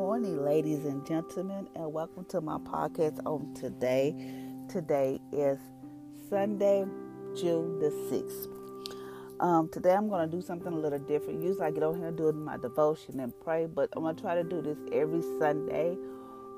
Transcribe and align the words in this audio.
morning, 0.00 0.42
ladies 0.42 0.86
and 0.86 1.04
gentlemen, 1.04 1.68
and 1.74 1.92
welcome 1.92 2.24
to 2.24 2.40
my 2.40 2.56
podcast 2.56 3.20
on 3.26 3.52
today. 3.52 4.14
Today 4.66 5.20
is 5.30 5.58
Sunday, 6.30 6.86
June 7.36 7.78
the 7.78 7.90
6th. 7.90 8.48
Um, 9.40 9.68
today 9.68 9.92
I'm 9.92 10.08
going 10.08 10.26
to 10.26 10.34
do 10.34 10.40
something 10.40 10.72
a 10.72 10.76
little 10.76 10.98
different. 11.00 11.42
Usually 11.42 11.66
I 11.66 11.70
get 11.70 11.82
on 11.82 11.98
here 11.98 12.06
and 12.06 12.16
do 12.16 12.32
my 12.32 12.56
devotion 12.56 13.20
and 13.20 13.30
pray, 13.44 13.66
but 13.66 13.90
I'm 13.94 14.02
going 14.04 14.16
to 14.16 14.22
try 14.22 14.34
to 14.36 14.42
do 14.42 14.62
this 14.62 14.78
every 14.90 15.20
Sunday 15.38 15.98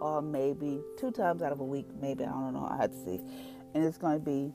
or 0.01 0.23
maybe 0.23 0.81
two 0.97 1.11
times 1.11 1.43
out 1.43 1.51
of 1.51 1.59
a 1.59 1.65
week. 1.65 1.89
Maybe, 2.01 2.23
I 2.23 2.29
don't 2.29 2.55
know. 2.55 2.69
I 2.71 2.77
have 2.77 2.93
to 2.93 3.05
see. 3.05 3.21
And 3.75 3.85
it's 3.85 3.99
going 3.99 4.21
to 4.21 4.25
be 4.25 4.53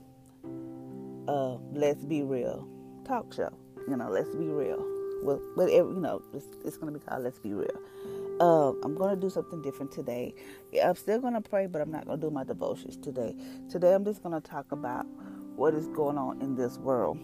uh, 1.27 1.55
Let's 1.73 2.05
Be 2.05 2.23
Real 2.23 2.66
talk 3.04 3.34
show. 3.34 3.52
You 3.90 3.98
know, 3.98 4.09
let's 4.09 4.34
be 4.34 4.48
real. 4.48 4.81
Well, 5.23 5.41
whatever, 5.55 5.90
you 5.90 5.99
know, 5.99 6.22
it's, 6.34 6.48
it's 6.63 6.77
going 6.77 6.94
to 6.94 6.98
be 6.98 7.05
called 7.05 7.26
Let's 7.26 7.40
Be 7.40 7.54
Real. 7.54 7.81
Uh, 8.40 8.70
I'm 8.84 8.96
going 8.96 9.16
to 9.16 9.20
do 9.20 9.30
something 9.30 9.62
different 9.62 9.91
today. 9.91 10.36
Yeah, 10.72 10.90
I'm 10.90 10.95
still 10.95 11.20
going 11.20 11.34
to 11.34 11.41
pray, 11.41 11.66
but 11.66 11.82
I'm 11.82 11.91
not 11.91 12.05
going 12.05 12.20
to 12.20 12.28
do 12.28 12.32
my 12.32 12.44
devotions 12.44 12.95
today. 12.98 13.36
Today, 13.70 13.94
I'm 13.94 14.05
just 14.05 14.22
going 14.22 14.40
to 14.40 14.48
talk 14.48 14.72
about 14.72 15.08
what 15.55 15.73
is 15.73 15.88
going 15.88 16.18
on 16.18 16.40
in 16.42 16.55
this 16.55 16.78
world. 16.78 17.18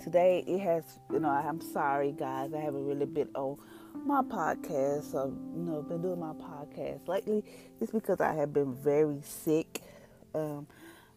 Today, 0.00 0.44
it 0.46 0.60
has, 0.60 0.84
you 1.12 1.18
know, 1.18 1.28
I'm 1.28 1.60
sorry, 1.60 2.12
guys. 2.12 2.52
I 2.54 2.60
haven't 2.60 2.86
really 2.86 3.06
been 3.06 3.28
on 3.34 3.58
my 4.06 4.22
podcast 4.22 5.14
or, 5.14 5.32
you 5.56 5.62
know, 5.64 5.82
been 5.82 6.00
doing 6.00 6.20
my 6.20 6.32
podcast 6.32 7.08
lately. 7.08 7.42
It's 7.80 7.90
because 7.90 8.20
I 8.20 8.34
have 8.34 8.52
been 8.52 8.74
very 8.74 9.20
sick. 9.22 9.82
Um, 10.32 10.68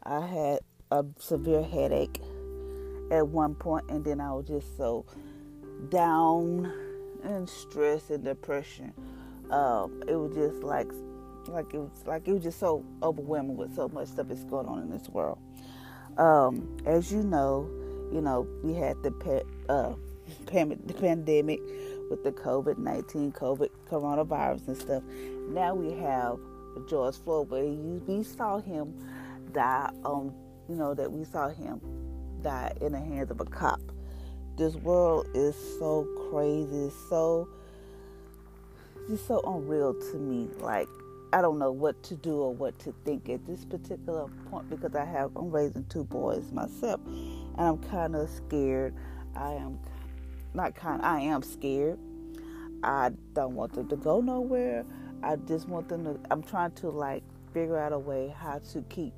I 0.02 0.26
had 0.26 0.60
a 0.90 1.06
severe 1.20 1.62
headache 1.62 2.20
at 3.12 3.28
one 3.28 3.54
point, 3.54 3.86
and 3.90 4.04
then 4.04 4.20
I 4.20 4.34
was 4.34 4.48
just 4.48 4.76
so 4.76 5.06
down 5.90 6.91
and 7.24 7.50
stress 7.50 8.10
and 8.10 8.24
depression. 8.24 8.94
Um, 9.50 10.04
it 10.08 10.16
was 10.16 10.34
just 10.34 10.64
like 10.64 10.92
like 11.48 11.74
it 11.74 11.80
was 11.80 12.04
like 12.06 12.28
it 12.28 12.34
was 12.34 12.44
just 12.44 12.60
so 12.60 12.86
overwhelming 13.02 13.58
with 13.58 13.76
so 13.76 13.90
much 13.90 14.08
stuff 14.10 14.28
that's 14.28 14.44
going 14.46 14.68
on 14.68 14.80
in 14.80 14.90
this 14.90 15.10
world. 15.10 15.40
Um, 16.18 16.78
as 16.86 17.12
you 17.12 17.24
know, 17.24 17.70
you 18.12 18.22
know 18.22 18.48
we 18.64 18.74
had 18.74 19.02
the 19.04 19.12
pe- 19.12 19.44
uh, 19.70 19.94
the 20.46 20.94
pandemic 20.94 21.60
with 22.10 22.24
the 22.24 22.32
COVID 22.32 22.78
nineteen, 22.78 23.32
COVID 23.32 23.70
coronavirus 23.90 24.68
and 24.68 24.78
stuff. 24.78 25.04
Now 25.50 25.74
we 25.74 25.94
have 26.00 26.38
George 26.90 27.16
Floyd, 27.18 27.50
where 27.50 27.66
we 27.66 28.24
saw 28.24 28.60
him 28.60 28.94
die. 29.52 29.90
Um, 30.06 30.34
you 30.70 30.76
know 30.76 30.94
that 30.94 31.12
we 31.12 31.26
saw 31.26 31.50
him 31.50 31.82
die 32.42 32.72
in 32.82 32.94
the 32.94 33.00
hands 33.00 33.32
of 33.32 33.42
a 33.42 33.46
cop 33.46 33.82
this 34.58 34.76
world 34.76 35.28
is 35.34 35.56
so 35.80 36.08
crazy, 36.30 36.92
so 37.10 37.48
just 39.08 39.28
so 39.28 39.42
unreal 39.46 39.94
to 39.94 40.18
me. 40.18 40.50
Like 40.60 40.88
I 41.34 41.42
don't 41.42 41.60
know 41.60 41.72
what 41.72 42.02
to 42.04 42.16
do 42.16 42.36
or 42.36 42.54
what 42.54 42.78
to 42.80 42.94
think 43.06 43.30
at 43.30 43.46
this 43.46 43.64
particular 43.66 44.28
point 44.50 44.70
because 44.70 44.96
I 44.96 45.06
have 45.06 45.36
I'm 45.36 45.50
raising 45.50 45.86
two 45.86 46.04
boys 46.04 46.52
myself, 46.52 47.00
and 47.06 47.56
I'm 47.58 47.78
kind 47.78 48.16
of 48.16 48.30
scared. 48.30 48.94
I 49.36 49.54
am 49.54 49.80
not 50.54 50.76
kind. 50.76 51.02
I 51.02 51.22
am 51.22 51.42
scared. 51.42 51.98
I 52.84 53.12
don't 53.34 53.56
want 53.56 53.74
them 53.74 53.88
to 53.90 53.96
go 53.96 54.22
nowhere. 54.22 54.86
I 55.24 55.36
just 55.38 55.68
want 55.68 55.88
them 55.88 56.04
to. 56.06 56.20
I'm 56.30 56.44
trying 56.44 56.72
to 56.72 56.90
like 56.90 57.24
figure 57.54 57.78
out 57.78 57.94
a 57.94 58.00
way 58.00 58.34
how 58.38 58.60
to 58.72 58.82
keep 58.84 59.14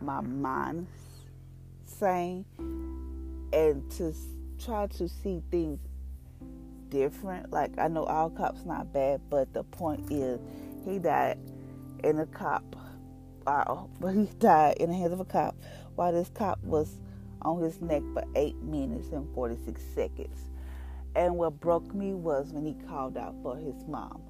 my 0.00 0.20
mind 0.20 0.86
sane 1.84 2.44
and 3.52 3.90
to 3.90 4.14
try 4.64 4.86
to 4.86 5.08
see 5.08 5.42
things 5.50 5.78
different. 6.90 7.50
Like 7.50 7.78
I 7.78 7.88
know 7.88 8.04
all 8.04 8.30
cops 8.30 8.64
not 8.64 8.92
bad, 8.92 9.20
but 9.30 9.52
the 9.54 9.62
point 9.64 10.10
is 10.12 10.40
he 10.84 10.98
died 10.98 11.38
in 12.04 12.18
a 12.18 12.26
cop. 12.26 12.76
Wow, 13.46 13.88
but 14.00 14.12
he 14.14 14.28
died 14.38 14.76
in 14.78 14.90
the 14.90 14.96
hands 14.96 15.12
of 15.12 15.20
a 15.20 15.24
cop 15.24 15.56
while 15.94 16.12
this 16.12 16.30
cop 16.30 16.62
was 16.62 17.00
on 17.42 17.62
his 17.62 17.80
neck 17.80 18.02
for 18.12 18.22
eight 18.36 18.56
minutes 18.62 19.08
and 19.12 19.32
forty 19.34 19.56
six 19.64 19.82
seconds. 19.94 20.38
And 21.16 21.36
what 21.36 21.58
broke 21.60 21.92
me 21.94 22.14
was 22.14 22.52
when 22.52 22.64
he 22.64 22.74
called 22.86 23.16
out 23.16 23.34
for 23.42 23.56
his 23.56 23.86
mom. 23.88 24.22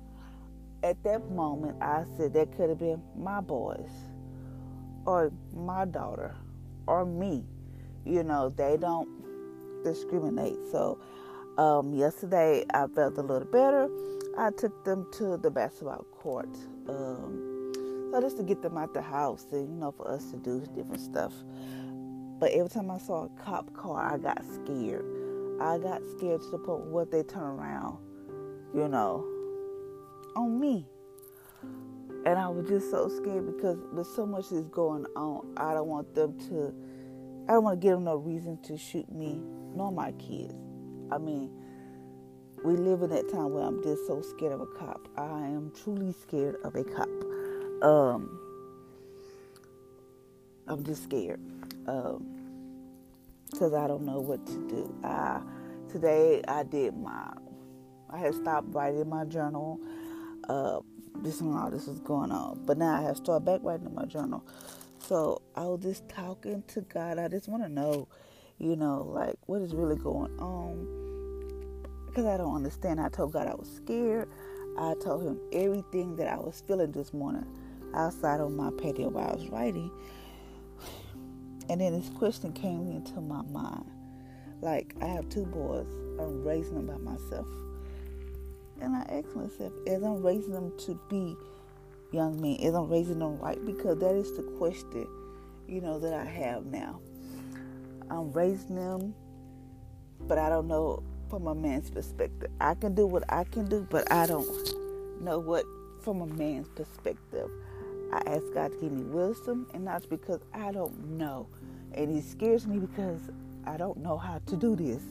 At 0.82 1.02
that 1.04 1.30
moment, 1.30 1.76
I 1.82 2.04
said 2.16 2.32
that 2.34 2.56
could 2.56 2.70
have 2.70 2.78
been 2.78 3.02
my 3.14 3.40
boys, 3.42 3.90
or 5.04 5.30
my 5.54 5.84
daughter, 5.84 6.34
or 6.86 7.04
me. 7.04 7.44
You 8.06 8.22
know, 8.22 8.48
they 8.48 8.78
don't 8.78 9.19
discriminate. 9.82 10.58
So 10.70 10.98
um, 11.58 11.92
yesterday 11.92 12.64
I 12.72 12.86
felt 12.88 13.18
a 13.18 13.22
little 13.22 13.48
better. 13.48 13.88
I 14.38 14.50
took 14.50 14.84
them 14.84 15.06
to 15.18 15.36
the 15.36 15.50
basketball 15.50 16.06
court. 16.12 16.48
Um, 16.88 17.50
so 18.10 18.20
just 18.20 18.36
to 18.38 18.42
get 18.42 18.62
them 18.62 18.76
out 18.76 18.94
the 18.94 19.02
house 19.02 19.46
and 19.52 19.68
you 19.68 19.74
know 19.76 19.92
for 19.92 20.10
us 20.10 20.30
to 20.30 20.36
do 20.36 20.64
different 20.74 21.00
stuff. 21.00 21.32
But 22.38 22.52
every 22.52 22.70
time 22.70 22.90
I 22.90 22.98
saw 22.98 23.24
a 23.24 23.28
cop 23.42 23.72
car, 23.74 24.14
I 24.14 24.18
got 24.18 24.42
scared. 24.44 25.04
I 25.60 25.78
got 25.78 26.00
scared 26.16 26.40
to 26.40 26.50
the 26.50 26.58
point 26.58 26.86
where 26.86 27.04
they 27.04 27.22
turn 27.22 27.42
around, 27.42 27.98
you 28.74 28.88
know, 28.88 29.26
on 30.34 30.58
me. 30.58 30.86
And 32.24 32.38
I 32.38 32.48
was 32.48 32.66
just 32.66 32.90
so 32.90 33.08
scared 33.08 33.46
because 33.54 33.78
there's 33.92 34.08
so 34.08 34.24
much 34.26 34.50
is 34.52 34.68
going 34.68 35.04
on. 35.16 35.52
I 35.56 35.74
don't 35.74 35.88
want 35.88 36.14
them 36.14 36.38
to 36.48 36.74
I 37.48 37.54
don't 37.54 37.64
want 37.64 37.80
to 37.80 37.86
give 37.86 37.94
them 37.94 38.04
no 38.04 38.16
reason 38.16 38.58
to 38.62 38.76
shoot 38.76 39.10
me 39.12 39.40
nor 39.74 39.92
my 39.92 40.12
kids. 40.12 40.54
I 41.10 41.18
mean, 41.18 41.50
we 42.64 42.76
live 42.76 43.02
in 43.02 43.10
that 43.10 43.28
time 43.30 43.52
where 43.52 43.64
I'm 43.64 43.82
just 43.82 44.06
so 44.06 44.22
scared 44.22 44.52
of 44.52 44.60
a 44.60 44.66
cop. 44.66 45.08
I 45.16 45.46
am 45.46 45.72
truly 45.82 46.12
scared 46.12 46.56
of 46.64 46.74
a 46.74 46.84
cop. 46.84 47.08
Um, 47.82 48.38
I'm 50.66 50.84
just 50.84 51.02
scared 51.04 51.40
because 51.80 52.20
um, 53.60 53.74
I 53.74 53.86
don't 53.86 54.02
know 54.02 54.20
what 54.20 54.46
to 54.46 54.68
do. 54.68 54.94
I, 55.02 55.40
today 55.90 56.42
I 56.46 56.62
did 56.62 56.96
my, 56.96 57.32
I 58.10 58.18
had 58.18 58.34
stopped 58.34 58.68
writing 58.74 59.08
my 59.08 59.24
journal. 59.24 59.80
Uh, 60.48 60.80
this 61.22 61.40
and 61.40 61.54
all 61.56 61.70
this 61.70 61.86
was 61.86 62.00
going 62.00 62.32
on, 62.32 62.62
but 62.64 62.78
now 62.78 62.94
I 62.94 63.02
have 63.02 63.16
started 63.16 63.44
back 63.44 63.60
writing 63.62 63.94
my 63.94 64.04
journal. 64.06 64.44
So 65.00 65.42
I 65.56 65.64
was 65.64 65.80
just 65.82 66.08
talking 66.08 66.62
to 66.68 66.82
God. 66.82 67.18
I 67.18 67.28
just 67.28 67.48
want 67.48 67.62
to 67.62 67.68
know, 67.68 68.08
you 68.60 68.76
know, 68.76 69.10
like 69.12 69.36
what 69.46 69.62
is 69.62 69.74
really 69.74 69.96
going 69.96 70.38
on. 70.38 70.86
Because 72.06 72.26
I 72.26 72.36
don't 72.36 72.54
understand. 72.54 73.00
I 73.00 73.08
told 73.08 73.32
God 73.32 73.46
I 73.46 73.54
was 73.54 73.68
scared. 73.68 74.28
I 74.78 74.94
told 75.02 75.22
him 75.24 75.40
everything 75.52 76.16
that 76.16 76.28
I 76.28 76.36
was 76.36 76.62
feeling 76.66 76.92
this 76.92 77.12
morning 77.12 77.46
outside 77.94 78.40
on 78.40 78.56
my 78.56 78.70
patio 78.70 79.08
while 79.08 79.30
I 79.30 79.34
was 79.34 79.48
writing. 79.48 79.90
And 81.68 81.80
then 81.80 81.98
this 81.98 82.10
question 82.10 82.52
came 82.52 82.90
into 82.90 83.20
my 83.20 83.42
mind. 83.42 83.84
Like, 84.60 84.94
I 85.00 85.06
have 85.06 85.28
two 85.28 85.46
boys, 85.46 85.86
I'm 86.18 86.44
raising 86.44 86.74
them 86.74 86.86
by 86.86 86.98
myself. 86.98 87.46
And 88.80 88.94
I 88.94 89.00
asked 89.02 89.34
myself, 89.34 89.72
as 89.86 90.02
I'm 90.02 90.22
raising 90.22 90.52
them 90.52 90.72
to 90.86 91.00
be 91.08 91.36
young 92.12 92.40
men? 92.40 92.56
Is 92.56 92.74
I'm 92.74 92.88
raising 92.88 93.18
them 93.18 93.38
right? 93.38 93.64
Because 93.64 93.98
that 93.98 94.14
is 94.14 94.36
the 94.36 94.42
question, 94.42 95.06
you 95.68 95.80
know, 95.80 95.98
that 95.98 96.14
I 96.14 96.24
have 96.24 96.66
now. 96.66 97.00
I'm 98.10 98.32
raising 98.32 98.76
them, 98.76 99.14
but 100.26 100.38
I 100.38 100.48
don't 100.48 100.68
know 100.68 101.02
from 101.28 101.46
a 101.46 101.54
man's 101.54 101.90
perspective. 101.90 102.50
I 102.60 102.74
can 102.74 102.94
do 102.94 103.06
what 103.06 103.24
I 103.28 103.44
can 103.44 103.68
do, 103.68 103.86
but 103.88 104.10
I 104.12 104.26
don't 104.26 104.46
know 105.22 105.38
what 105.38 105.64
from 106.02 106.20
a 106.20 106.26
man's 106.26 106.68
perspective. 106.68 107.48
I 108.12 108.22
ask 108.26 108.42
God 108.52 108.72
to 108.72 108.78
give 108.78 108.92
me 108.92 109.04
wisdom, 109.04 109.68
and 109.72 109.86
that's 109.86 110.06
because 110.06 110.40
I 110.52 110.72
don't 110.72 111.16
know. 111.16 111.46
And 111.94 112.10
He 112.10 112.20
scares 112.20 112.66
me 112.66 112.78
because 112.78 113.20
I 113.64 113.76
don't 113.76 113.98
know 113.98 114.18
how 114.18 114.40
to 114.46 114.56
do 114.56 114.74
this. 114.74 115.02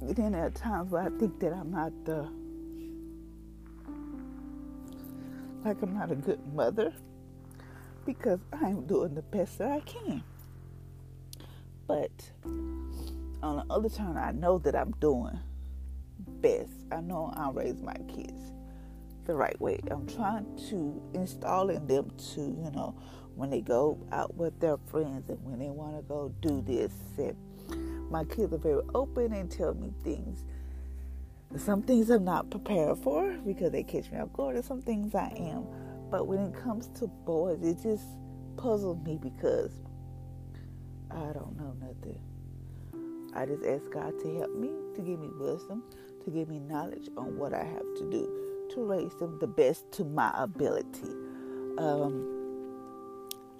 then 0.00 0.32
there 0.32 0.46
are 0.46 0.50
times 0.50 0.90
where 0.90 1.02
I 1.02 1.08
think 1.18 1.38
that 1.40 1.52
I'm 1.52 1.70
not 1.70 1.92
the 2.04 2.28
like 5.64 5.82
I'm 5.82 5.94
not 5.94 6.10
a 6.10 6.14
good 6.14 6.40
mother 6.54 6.92
because 8.08 8.40
I'm 8.54 8.86
doing 8.86 9.14
the 9.14 9.20
best 9.20 9.58
that 9.58 9.70
I 9.70 9.80
can. 9.80 10.22
But 11.86 12.10
on 13.42 13.56
the 13.56 13.64
other 13.68 13.90
turn, 13.90 14.16
I 14.16 14.32
know 14.32 14.56
that 14.60 14.74
I'm 14.74 14.92
doing 14.92 15.38
best. 16.40 16.72
I 16.90 17.02
know 17.02 17.30
I 17.36 17.50
raise 17.50 17.82
my 17.82 17.96
kids 18.08 18.52
the 19.26 19.34
right 19.34 19.60
way. 19.60 19.78
I'm 19.90 20.06
trying 20.06 20.46
to 20.70 21.02
install 21.12 21.68
in 21.68 21.86
them 21.86 22.10
to, 22.32 22.40
you 22.40 22.70
know, 22.74 22.94
when 23.36 23.50
they 23.50 23.60
go 23.60 23.98
out 24.10 24.34
with 24.34 24.58
their 24.58 24.78
friends 24.86 25.28
and 25.28 25.44
when 25.44 25.58
they 25.58 25.68
want 25.68 25.96
to 25.96 26.02
go 26.02 26.32
do 26.40 26.62
this. 26.62 26.92
And 27.18 28.10
my 28.10 28.24
kids 28.24 28.54
are 28.54 28.58
very 28.58 28.80
open 28.94 29.34
and 29.34 29.50
tell 29.50 29.74
me 29.74 29.92
things 30.02 30.44
some 31.56 31.82
things 31.82 32.08
I'm 32.10 32.24
not 32.24 32.50
prepared 32.50 32.98
for 32.98 33.32
because 33.46 33.72
they 33.72 33.82
catch 33.82 34.10
me 34.10 34.18
off 34.18 34.32
guard, 34.32 34.56
and 34.56 34.64
some 34.64 34.82
things 34.82 35.14
I 35.14 35.32
am. 35.36 35.66
But 36.10 36.26
when 36.26 36.40
it 36.40 36.54
comes 36.54 36.88
to 37.00 37.06
boys, 37.06 37.62
it 37.62 37.82
just 37.82 38.04
puzzles 38.56 39.04
me 39.04 39.18
because 39.20 39.72
I 41.10 41.32
don't 41.32 41.56
know 41.56 41.74
nothing. 41.80 42.20
I 43.34 43.46
just 43.46 43.64
ask 43.64 43.90
God 43.92 44.18
to 44.20 44.38
help 44.38 44.54
me, 44.54 44.70
to 44.94 45.02
give 45.02 45.20
me 45.20 45.28
wisdom, 45.38 45.82
to 46.24 46.30
give 46.30 46.48
me 46.48 46.58
knowledge 46.60 47.08
on 47.16 47.38
what 47.38 47.52
I 47.54 47.64
have 47.64 47.94
to 47.98 48.10
do 48.10 48.48
to 48.70 48.84
raise 48.84 49.14
them 49.16 49.38
the 49.40 49.46
best 49.46 49.90
to 49.92 50.04
my 50.04 50.30
ability. 50.34 51.10
Um, 51.78 52.26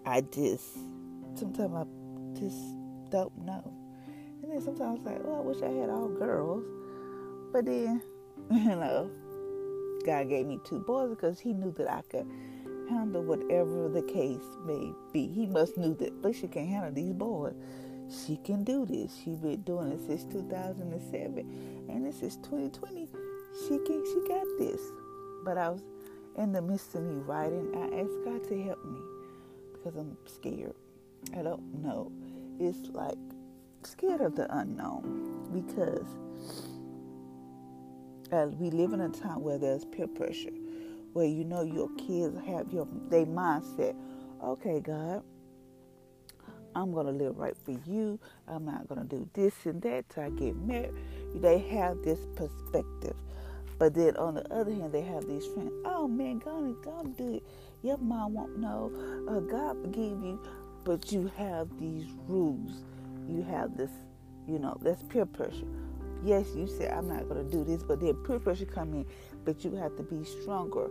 I 0.05 0.21
just 0.21 0.75
sometimes 1.35 1.75
I 1.75 2.39
just 2.39 2.59
don't 3.11 3.37
know, 3.39 3.73
and 4.43 4.53
then 4.53 4.61
sometimes 4.61 5.07
I'm 5.07 5.15
like, 5.15 5.23
oh, 5.25 5.39
I 5.39 5.41
wish 5.41 5.63
I 5.63 5.71
had 5.81 5.91
all 5.91 6.09
girls, 6.09 6.65
but 7.53 7.65
then 7.65 8.03
you 8.51 8.77
know, 8.77 9.11
God 10.05 10.29
gave 10.29 10.47
me 10.47 10.59
two 10.65 10.81
boys 10.81 11.11
because 11.11 11.39
He 11.41 11.53
knew 11.53 11.73
that 11.73 11.91
I 11.91 12.03
could 12.03 12.27
handle 12.89 13.23
whatever 13.23 13.89
the 13.89 14.03
case 14.03 14.45
may 14.65 14.93
be. 15.13 15.27
He 15.29 15.47
must 15.47 15.77
knew 15.77 15.95
that 15.95 16.21
Felicia 16.21 16.49
can 16.49 16.67
handle 16.67 16.93
these 16.93 17.13
boys. 17.13 17.55
She 18.09 18.39
can 18.39 18.65
do 18.65 18.87
this. 18.87 19.15
She 19.23 19.35
been 19.35 19.63
doing 19.63 19.93
it 19.93 20.01
since 20.07 20.25
2007, 20.33 21.87
and 21.91 22.07
this 22.07 22.23
is 22.23 22.37
2020. 22.37 23.09
She 23.63 23.79
can. 23.79 24.05
She 24.07 24.29
got 24.29 24.47
this. 24.59 24.81
But 25.45 25.59
I 25.59 25.71
was 25.71 25.83
in 26.37 26.53
the 26.53 26.63
midst 26.63 26.95
of 26.95 27.03
me 27.03 27.17
writing. 27.17 27.75
I 27.75 28.01
asked 28.01 28.25
God 28.25 28.49
to 28.49 28.63
help 28.63 28.85
me 28.85 29.01
because 29.73 29.97
I'm 29.97 30.17
scared. 30.27 30.75
I 31.37 31.43
don't 31.43 31.83
know. 31.83 32.11
It's 32.59 32.89
like 32.95 33.19
scared 33.83 34.21
of 34.21 34.37
the 34.37 34.47
unknown 34.57 35.51
because 35.53 36.07
uh, 38.33 38.49
we 38.59 38.71
live 38.71 38.93
in 38.93 39.01
a 39.01 39.09
time 39.09 39.43
where 39.43 39.59
there's 39.59 39.85
peer 39.87 40.09
pressure 40.09 40.51
where 41.13 41.27
you 41.27 41.45
know 41.45 41.63
your 41.63 41.89
kids 41.97 42.37
have 42.47 42.73
your 42.73 42.87
they 43.11 43.25
mindset. 43.25 43.97
Okay, 44.43 44.81
God, 44.81 45.23
I'm 46.75 46.93
gonna 46.93 47.13
live 47.13 47.39
right 47.39 47.57
for 47.65 47.73
you. 47.73 48.21
I'm 48.47 48.65
not 48.65 48.89
gonna 48.89 49.05
do 49.05 49.29
this 49.35 49.55
and 49.65 49.83
that 49.83 50.09
till 50.11 50.25
I 50.25 50.31
get 50.31 50.57
married. 50.57 50.95
They 51.37 51.59
have 51.59 52.03
this 52.03 52.21
perspective. 52.37 53.17
But 53.79 53.95
then 53.95 54.17
on 54.17 54.35
the 54.35 54.53
other 54.55 54.73
hand, 54.73 54.93
they 54.93 55.03
have 55.03 55.27
these 55.27 55.47
friends. 55.47 55.73
Oh 55.85 56.09
man, 56.09 56.39
go 56.39 56.73
go 56.85 57.05
do 57.17 57.37
it. 57.37 57.45
Your 57.83 57.99
mom 57.99 58.35
won't 58.35 58.59
know. 58.59 58.93
Uh, 59.29 59.41
God 59.41 59.77
forgive 59.83 60.23
you. 60.23 60.41
But 60.85 61.13
you 61.13 61.31
have 61.37 61.69
these 61.79 62.07
rules. 62.29 62.83
You 63.29 63.43
have 63.43 63.77
this, 63.77 63.91
you 64.49 64.59
know, 64.59 64.79
that's 64.83 65.03
peer 65.05 65.27
pressure. 65.27 65.67
Yes, 66.25 66.47
you 66.55 66.67
said 66.67 66.93
I'm 66.93 67.09
not 67.09 67.29
gonna 67.29 67.45
do 67.45 67.65
this, 67.65 67.83
but 67.83 68.01
then 68.01 68.15
peer 68.15 68.39
pressure 68.39 68.67
come 68.67 68.95
in. 68.95 69.07
But 69.45 69.65
you 69.65 69.75
have 69.77 69.97
to 69.97 70.03
be 70.03 70.25
stronger 70.25 70.91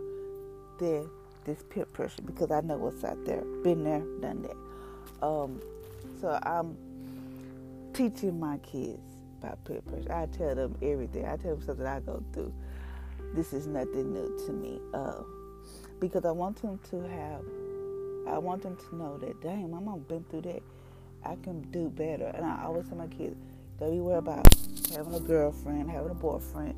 than 0.78 1.08
this 1.44 1.62
peer 1.70 1.84
pressure 1.86 2.22
because 2.22 2.50
I 2.50 2.60
know 2.60 2.76
what's 2.76 3.04
out 3.04 3.24
there. 3.24 3.42
Been 3.62 3.84
there, 3.84 4.02
done 4.20 4.42
that. 4.42 5.26
Um, 5.26 5.60
so 6.20 6.38
I'm 6.42 6.76
teaching 7.92 8.38
my 8.38 8.58
kids 8.58 9.00
about 9.40 9.64
peer 9.64 9.80
pressure. 9.82 10.12
I 10.12 10.26
tell 10.26 10.54
them 10.54 10.76
everything. 10.82 11.26
I 11.26 11.36
tell 11.36 11.56
them 11.56 11.64
something 11.64 11.86
I 11.86 12.00
go 12.00 12.22
through. 12.32 12.52
This 13.34 13.52
is 13.52 13.66
nothing 13.66 14.12
new 14.12 14.38
to 14.46 14.52
me. 14.52 14.80
Uh, 14.94 15.22
because 16.00 16.24
I 16.24 16.30
want 16.30 16.60
them 16.62 16.78
to 16.90 17.00
have, 17.02 17.42
I 18.28 18.38
want 18.38 18.62
them 18.62 18.76
to 18.76 18.96
know 18.96 19.18
that, 19.18 19.40
dang, 19.42 19.70
my 19.70 19.80
mom 19.80 20.00
been 20.08 20.24
through 20.30 20.42
that. 20.42 20.62
I 21.24 21.36
can 21.42 21.62
do 21.70 21.88
better. 21.88 22.32
And 22.34 22.44
I 22.46 22.64
always 22.64 22.88
tell 22.88 22.98
my 22.98 23.08
kids, 23.08 23.36
don't 23.78 23.92
be 23.92 24.00
worried 24.00 24.18
about 24.18 24.46
having 24.94 25.14
a 25.14 25.20
girlfriend, 25.20 25.90
having 25.90 26.10
a 26.10 26.14
boyfriend 26.14 26.74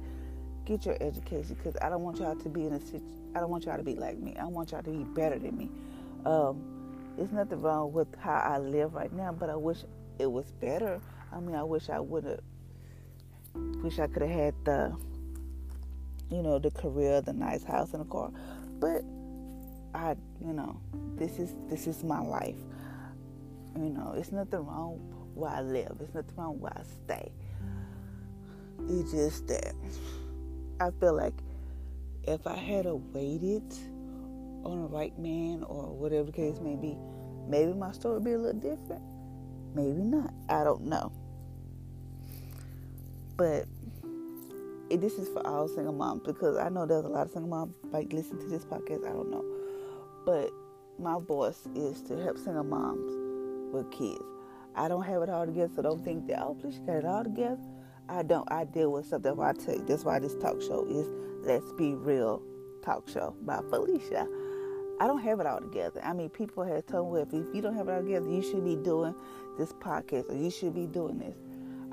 get 0.71 0.87
your 0.87 0.97
education 1.01 1.57
because 1.57 1.77
I 1.83 1.89
don't 1.89 2.03
want 2.03 2.19
y'all 2.19 2.37
to 2.37 2.49
be 2.49 2.65
in 2.65 2.73
a 2.75 2.81
situation. 2.81 3.33
I 3.35 3.41
don't 3.41 3.51
want 3.51 3.65
y'all 3.65 3.77
to 3.77 3.83
be 3.83 3.97
like 3.97 4.19
me. 4.19 4.37
I 4.37 4.45
want 4.45 4.73
y'all 4.73 4.83
to 4.83 4.91
be 4.91 5.05
better 5.05 5.39
than 5.39 5.57
me. 5.57 5.69
Um, 6.25 6.63
there's 7.17 7.33
nothing 7.33 7.61
wrong 7.61 7.93
with 7.93 8.09
how 8.19 8.35
I 8.35 8.59
live 8.59 8.95
right 8.95 9.13
now, 9.13 9.33
but 9.33 9.51
I 9.51 9.57
wish 9.57 9.79
it 10.19 10.31
was 10.31 10.53
better. 10.53 11.01
I 11.33 11.41
mean, 11.41 11.57
I 11.57 11.63
wish 11.63 11.89
I 11.89 12.01
would 12.01 12.25
have. 12.25 12.41
Wish 13.83 13.99
I 13.99 14.07
could 14.07 14.23
have 14.23 14.31
had 14.31 14.55
the, 14.65 14.97
you 16.31 16.41
know, 16.41 16.61
the 16.61 16.71
career, 16.71 17.21
the 17.21 17.33
nice 17.33 17.65
house 17.65 17.95
and 17.95 18.03
a 18.03 18.05
car, 18.05 18.31
but 18.79 19.03
I, 19.93 20.15
you 20.41 20.53
know, 20.53 20.81
this 21.17 21.41
is 21.41 21.57
this 21.69 21.89
is 21.89 22.05
my 22.05 22.21
life. 22.21 22.55
You 23.77 23.91
know, 23.91 24.15
it's 24.17 24.33
nothing 24.33 24.67
wrong 24.67 24.99
where 25.35 25.51
I 25.51 25.61
live. 25.61 25.97
It's 26.01 26.15
nothing 26.15 26.35
wrong 26.37 26.61
where 26.61 26.73
I 26.77 26.83
stay. 27.05 27.33
It's 28.89 29.13
just 29.13 29.47
that 29.49 29.75
I 30.81 30.91
feel 30.99 31.15
like 31.15 31.35
if 32.25 32.47
I 32.47 32.57
had 32.57 32.87
waited 32.87 33.63
on 34.65 34.83
the 34.83 34.89
right 34.89 35.17
man 35.19 35.63
or 35.63 35.95
whatever 35.95 36.25
the 36.27 36.33
case 36.33 36.59
may 36.61 36.77
be, 36.77 36.97
maybe 37.49 37.73
my 37.73 37.93
story 37.93 38.15
would 38.15 38.25
be 38.25 38.33
a 38.33 38.39
little 38.39 38.61
different. 38.61 39.03
Maybe 39.75 40.03
not. 40.03 40.33
I 40.49 40.65
don't 40.65 40.87
know. 40.87 41.13
But 43.37 43.67
this 44.91 45.15
is 45.15 45.29
for 45.29 45.47
all 45.47 45.69
single 45.69 45.93
moms 45.93 46.23
because 46.27 46.57
I 46.59 46.69
know 46.69 46.85
there's 46.85 47.05
a 47.05 47.09
lot 47.09 47.27
of 47.27 47.33
single 47.33 47.49
moms 47.49 47.75
like 47.93 48.13
listen 48.13 48.39
to 48.41 48.47
this 48.47 48.65
podcast. 48.65 49.07
I 49.07 49.13
don't 49.13 49.31
know, 49.31 49.45
but 50.27 50.51
my 50.99 51.19
voice 51.21 51.67
is 51.75 52.03
to 52.03 52.17
help 52.23 52.39
single 52.39 52.65
moms 52.65 53.13
with 53.73 53.91
kids. 53.91 54.25
I 54.75 54.89
don't 54.89 55.03
have 55.03 55.23
it 55.23 55.29
all 55.29 55.47
together, 55.47 55.73
so 55.75 55.83
don't 55.83 56.05
think 56.05 56.27
that 56.29 56.41
oh, 56.41 56.55
please 56.61 56.77
you 56.77 56.87
got 56.87 56.97
it 56.97 57.05
all 57.05 57.25
together. 57.25 57.59
I 58.09 58.23
don't. 58.23 58.51
I 58.51 58.65
deal 58.65 58.93
with 58.93 59.07
stuff. 59.07 59.23
That's 59.23 59.37
why 59.37 59.51
I 59.51 59.53
tell 59.53 59.75
you. 59.75 59.85
That's 59.87 60.05
why 60.05 60.19
this 60.19 60.35
talk 60.37 60.61
show 60.61 60.85
is 60.87 61.07
Let's 61.47 61.73
Be 61.73 61.95
Real 61.95 62.43
Talk 62.83 63.09
Show 63.09 63.35
by 63.43 63.61
Felicia. 63.71 64.27
I 65.01 65.07
don't 65.07 65.23
have 65.23 65.41
it 65.41 65.47
all 65.47 65.61
together. 65.61 66.01
I 66.05 66.13
mean, 66.13 66.29
people 66.29 66.65
have 66.65 66.87
told 66.87 67.15
me 67.15 67.39
if 67.41 67.55
you 67.55 67.63
don't 67.63 67.75
have 67.75 67.89
it 67.89 67.93
all 67.93 68.03
together, 68.03 68.29
you 68.29 68.43
should 68.43 68.65
be 68.65 68.77
doing 68.77 69.15
this 69.57 69.73
podcast 69.73 70.29
or 70.29 70.35
you 70.35 70.51
should 70.51 70.75
be 70.75 70.87
doing 70.87 71.19
this. 71.19 71.37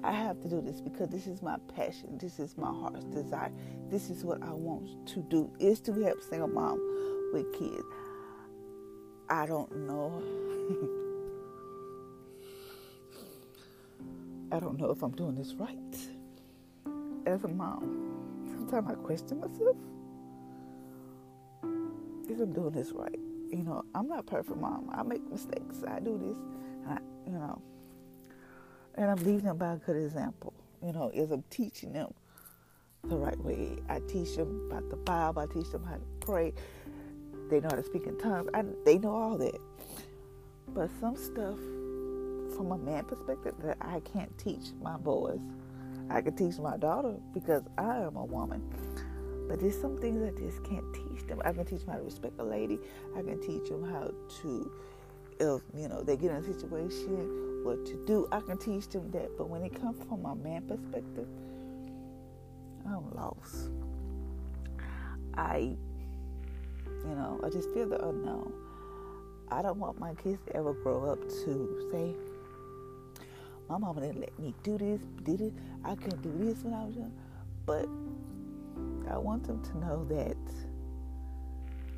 I 0.03 0.11
have 0.11 0.41
to 0.41 0.49
do 0.49 0.61
this 0.61 0.81
because 0.81 1.09
this 1.09 1.25
is 1.25 1.41
my 1.41 1.57
passion. 1.75 2.17
This 2.17 2.39
is 2.39 2.57
my 2.57 2.67
heart's 2.67 3.05
desire. 3.05 3.51
This 3.89 4.09
is 4.09 4.25
what 4.25 4.43
I 4.43 4.51
want 4.51 5.07
to 5.07 5.21
do 5.21 5.51
is 5.59 5.79
to 5.81 5.93
help 5.93 6.21
single 6.21 6.49
mom 6.49 6.79
with 7.33 7.51
kids. 7.53 7.83
I 9.29 9.45
don't 9.45 9.73
know. 9.87 10.21
I 14.51 14.59
don't 14.59 14.79
know 14.79 14.91
if 14.91 15.03
I'm 15.03 15.11
doing 15.11 15.35
this 15.35 15.53
right 15.53 15.77
as 17.25 17.43
a 17.43 17.47
mom. 17.47 18.45
Sometimes 18.49 18.89
I 18.89 18.93
question 18.95 19.39
myself 19.39 19.77
if 22.29 22.39
I'm 22.39 22.53
doing 22.53 22.71
this 22.71 22.91
right. 22.91 23.19
You 23.49 23.63
know, 23.63 23.83
I'm 23.95 24.07
not 24.07 24.25
perfect 24.25 24.57
mom. 24.57 24.89
I 24.93 25.03
make 25.03 25.27
mistakes. 25.29 25.83
I 25.87 25.99
do 25.99 26.17
this, 26.17 26.37
I, 26.89 26.97
you 27.25 27.33
know, 27.33 27.61
and 28.95 29.09
I'm 29.09 29.17
leading 29.17 29.45
them 29.45 29.57
by 29.57 29.73
a 29.73 29.77
good 29.77 29.95
example. 29.95 30.53
You 30.83 30.93
know, 30.93 31.09
as 31.09 31.31
I'm 31.31 31.43
teaching 31.49 31.93
them 31.93 32.13
the 33.03 33.17
right 33.17 33.39
way. 33.39 33.77
I 33.89 33.99
teach 34.07 34.35
them 34.35 34.67
about 34.69 34.89
the 34.89 34.97
Bible. 34.97 35.41
I 35.41 35.45
teach 35.53 35.71
them 35.71 35.83
how 35.83 35.95
to 35.95 36.01
pray. 36.19 36.53
They 37.49 37.59
know 37.59 37.69
how 37.69 37.77
to 37.77 37.83
speak 37.83 38.05
in 38.05 38.17
tongues. 38.17 38.49
I, 38.53 38.63
they 38.85 38.97
know 38.97 39.15
all 39.15 39.37
that. 39.37 39.59
But 40.69 40.89
some 40.99 41.15
stuff 41.15 41.57
from 42.57 42.71
a 42.71 42.77
man 42.77 43.05
perspective 43.05 43.53
that 43.63 43.77
I 43.79 44.01
can't 44.01 44.35
teach 44.37 44.71
my 44.81 44.97
boys. 44.97 45.39
I 46.09 46.21
can 46.21 46.35
teach 46.35 46.57
my 46.57 46.75
daughter 46.77 47.15
because 47.33 47.63
I 47.77 47.97
am 47.97 48.15
a 48.15 48.25
woman. 48.25 48.61
But 49.47 49.61
there's 49.61 49.79
some 49.79 49.97
things 49.97 50.21
I 50.23 50.37
just 50.37 50.63
can't 50.63 50.85
teach 50.93 51.25
them. 51.27 51.41
I 51.45 51.53
can 51.53 51.65
teach 51.65 51.81
them 51.85 51.93
how 51.93 51.99
to 51.99 52.03
respect 52.03 52.39
a 52.39 52.43
lady. 52.43 52.79
I 53.15 53.21
can 53.21 53.39
teach 53.39 53.69
them 53.69 53.83
how 53.89 54.11
to, 54.41 54.71
if 55.39 55.61
you 55.73 55.87
know 55.87 56.03
they 56.03 56.17
get 56.17 56.31
in 56.31 56.37
a 56.37 56.43
situation, 56.43 57.63
what 57.63 57.85
to 57.85 58.05
do. 58.05 58.27
I 58.31 58.41
can 58.41 58.57
teach 58.57 58.89
them 58.89 59.09
that. 59.11 59.37
But 59.37 59.49
when 59.49 59.63
it 59.63 59.79
comes 59.79 60.03
from 60.07 60.25
a 60.25 60.35
man 60.35 60.63
perspective, 60.63 61.27
I'm 62.85 63.09
lost. 63.11 63.69
I, 65.35 65.75
you 66.87 67.15
know, 67.15 67.39
I 67.43 67.49
just 67.49 67.71
feel 67.73 67.87
the 67.87 68.05
unknown. 68.05 68.51
I 69.49 69.61
don't 69.61 69.77
want 69.77 69.99
my 69.99 70.13
kids 70.15 70.39
to 70.47 70.55
ever 70.57 70.73
grow 70.73 71.09
up 71.09 71.21
to 71.21 71.89
say, 71.91 72.15
my 73.69 73.77
mama 73.77 74.01
didn't 74.01 74.21
let 74.21 74.39
me 74.39 74.53
do 74.63 74.77
this, 74.77 75.01
did 75.23 75.41
it. 75.41 75.53
I 75.83 75.95
couldn't 75.95 76.21
do 76.21 76.33
this 76.45 76.63
when 76.63 76.73
I 76.73 76.85
was 76.85 76.95
young. 76.95 77.11
But 77.65 77.87
I 79.11 79.17
want 79.17 79.45
them 79.45 79.61
to 79.61 79.77
know 79.77 80.05
that 80.05 80.37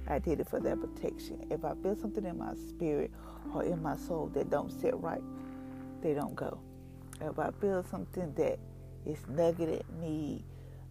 I 0.07 0.17
did 0.17 0.39
it 0.39 0.49
for 0.49 0.59
their 0.59 0.75
protection. 0.75 1.45
If 1.51 1.63
I 1.63 1.75
feel 1.75 1.95
something 1.95 2.25
in 2.25 2.37
my 2.37 2.55
spirit 2.55 3.11
or 3.53 3.63
in 3.63 3.81
my 3.81 3.95
soul 3.95 4.31
that 4.33 4.49
don't 4.49 4.71
sit 4.71 4.95
right, 4.97 5.21
they 6.01 6.13
don't 6.13 6.35
go. 6.35 6.59
If 7.21 7.37
I 7.37 7.51
feel 7.61 7.83
something 7.83 8.33
that 8.33 8.57
is 9.05 9.19
nugging 9.29 9.79
at 9.79 9.89
me, 9.99 10.43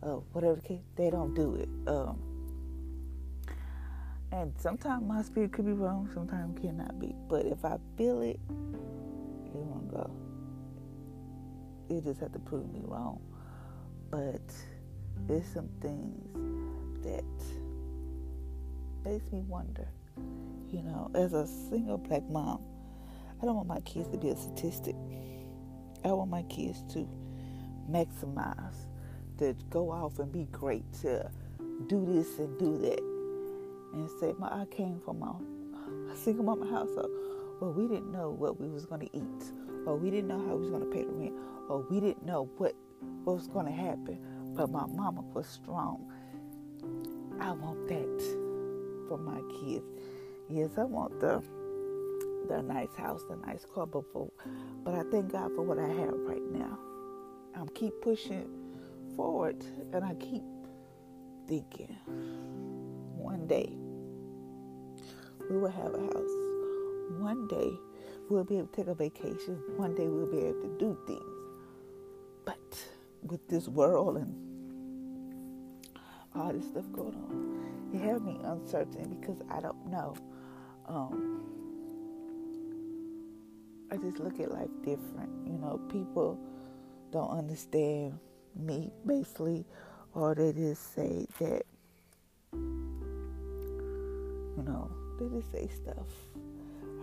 uh, 0.04 0.16
whatever 0.32 0.56
the 0.56 0.62
case, 0.62 0.82
they 0.94 1.10
don't 1.10 1.34
do 1.34 1.56
it. 1.56 1.68
Um, 1.88 2.20
and 4.30 4.52
sometimes 4.58 5.04
my 5.04 5.22
spirit 5.22 5.52
could 5.52 5.66
be 5.66 5.72
wrong, 5.72 6.08
sometimes 6.14 6.60
cannot 6.60 7.00
be. 7.00 7.16
But 7.28 7.46
if 7.46 7.64
I 7.64 7.78
feel 7.96 8.20
it, 8.20 8.38
it 9.46 9.54
won't 9.54 9.90
go 9.90 10.27
you 11.88 12.00
just 12.00 12.20
have 12.20 12.32
to 12.32 12.38
prove 12.38 12.72
me 12.72 12.80
wrong. 12.84 13.20
But 14.10 14.40
there's 15.26 15.46
some 15.46 15.68
things 15.80 17.02
that 17.02 17.24
makes 19.04 19.30
me 19.32 19.40
wonder. 19.42 19.88
You 20.70 20.82
know, 20.82 21.10
as 21.14 21.32
a 21.32 21.46
single 21.46 21.98
black 21.98 22.28
mom, 22.28 22.60
I 23.40 23.46
don't 23.46 23.56
want 23.56 23.68
my 23.68 23.80
kids 23.80 24.08
to 24.08 24.18
be 24.18 24.28
a 24.30 24.36
statistic. 24.36 24.96
I 26.04 26.12
want 26.12 26.30
my 26.30 26.42
kids 26.44 26.82
to 26.92 27.08
maximize 27.90 28.86
to 29.38 29.54
go 29.70 29.90
off 29.90 30.18
and 30.18 30.30
be 30.32 30.44
great, 30.50 30.84
to 31.02 31.30
do 31.86 32.04
this 32.06 32.38
and 32.38 32.58
do 32.58 32.78
that. 32.78 33.00
And 33.94 34.10
say, 34.20 34.34
"My 34.38 34.48
I 34.48 34.66
came 34.66 35.00
from 35.00 35.22
a 35.22 36.16
single 36.16 36.44
mama 36.44 36.66
household. 36.70 37.10
Well, 37.60 37.72
we 37.72 37.88
didn't 37.88 38.12
know 38.12 38.30
what 38.30 38.60
we 38.60 38.68
was 38.68 38.84
going 38.84 39.00
to 39.00 39.16
eat, 39.16 39.52
or 39.88 39.96
we 39.96 40.10
didn't 40.10 40.28
know 40.28 40.38
how 40.46 40.54
we 40.54 40.60
was 40.60 40.70
going 40.70 40.82
to 40.82 40.90
pay 40.90 41.02
the 41.02 41.10
rent, 41.10 41.32
or 41.68 41.80
we 41.90 41.98
didn't 41.98 42.24
know 42.24 42.50
what, 42.58 42.74
what 43.24 43.36
was 43.36 43.48
going 43.48 43.64
to 43.64 43.72
happen. 43.72 44.18
But 44.54 44.70
my 44.70 44.84
mama 44.86 45.22
was 45.32 45.46
strong. 45.46 46.12
I 47.40 47.52
want 47.52 47.88
that 47.88 49.06
for 49.08 49.16
my 49.16 49.40
kids. 49.60 49.86
Yes, 50.50 50.72
I 50.76 50.84
want 50.84 51.18
the 51.20 51.42
the 52.48 52.62
nice 52.62 52.94
house, 52.96 53.22
the 53.28 53.36
nice 53.36 53.66
car, 53.74 53.86
but, 53.86 54.04
for, 54.10 54.30
but 54.82 54.94
I 54.94 55.02
thank 55.10 55.32
God 55.32 55.54
for 55.54 55.62
what 55.62 55.78
I 55.78 55.86
have 55.86 56.14
right 56.20 56.50
now. 56.50 56.78
I'm 57.54 57.68
keep 57.68 57.92
pushing 58.00 58.48
forward, 59.16 59.62
and 59.92 60.02
I 60.02 60.14
keep 60.14 60.42
thinking 61.46 61.94
one 63.16 63.46
day 63.46 63.70
we 65.50 65.58
will 65.58 65.70
have 65.70 65.94
a 65.94 66.00
house. 66.00 67.20
One 67.20 67.46
day 67.48 67.70
we'll 68.28 68.44
be 68.44 68.58
able 68.58 68.66
to 68.68 68.76
take 68.76 68.86
a 68.88 68.94
vacation. 68.94 69.60
One 69.76 69.94
day 69.94 70.06
we'll 70.06 70.30
be 70.30 70.38
able 70.38 70.62
to 70.62 70.76
do 70.78 70.98
things. 71.06 71.22
But 72.44 72.58
with 73.22 73.46
this 73.48 73.68
world 73.68 74.16
and 74.18 74.34
all 76.34 76.52
this 76.52 76.66
stuff 76.68 76.84
going 76.92 77.14
on, 77.14 77.90
it 77.94 78.00
has 78.00 78.20
me 78.20 78.38
uncertain 78.44 79.16
because 79.20 79.40
I 79.50 79.60
don't 79.60 79.86
know. 79.90 80.14
Um, 80.86 81.42
I 83.90 83.96
just 83.96 84.18
look 84.18 84.38
at 84.40 84.50
life 84.52 84.68
different. 84.84 85.30
You 85.46 85.58
know, 85.58 85.80
people 85.90 86.38
don't 87.10 87.30
understand 87.30 88.18
me 88.54 88.92
basically, 89.06 89.64
or 90.14 90.34
they 90.34 90.52
just 90.52 90.94
say 90.94 91.26
that, 91.38 91.62
you 92.52 92.58
know, 94.64 94.90
they 95.18 95.28
just 95.28 95.50
say 95.52 95.68
stuff. 95.68 96.06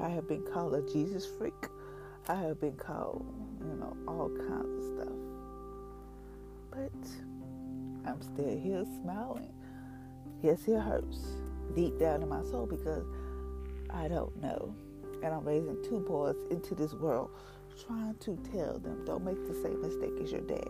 I 0.01 0.09
have 0.09 0.27
been 0.27 0.43
called 0.43 0.75
a 0.75 0.81
Jesus 0.91 1.25
freak. 1.25 1.53
I 2.27 2.35
have 2.35 2.59
been 2.59 2.75
called, 2.75 3.25
you 3.59 3.75
know, 3.75 3.95
all 4.07 4.29
kinds 4.29 4.85
of 4.85 4.93
stuff. 4.95 5.17
But 6.71 8.09
I'm 8.09 8.21
still 8.21 8.57
here 8.57 8.85
smiling. 9.01 9.53
Yes, 10.41 10.67
it 10.67 10.79
hurts 10.79 11.19
deep 11.75 11.97
down 11.99 12.21
in 12.21 12.29
my 12.29 12.43
soul 12.43 12.65
because 12.65 13.05
I 13.89 14.07
don't 14.07 14.35
know 14.41 14.75
and 15.23 15.33
I'm 15.33 15.43
raising 15.43 15.81
two 15.83 15.99
boys 15.99 16.35
into 16.51 16.75
this 16.75 16.93
world, 16.93 17.31
trying 17.87 18.15
to 18.15 18.37
tell 18.53 18.79
them 18.79 19.03
don't 19.05 19.23
make 19.23 19.43
the 19.47 19.55
same 19.55 19.81
mistake 19.81 20.13
as 20.21 20.31
your 20.31 20.41
dad. 20.41 20.67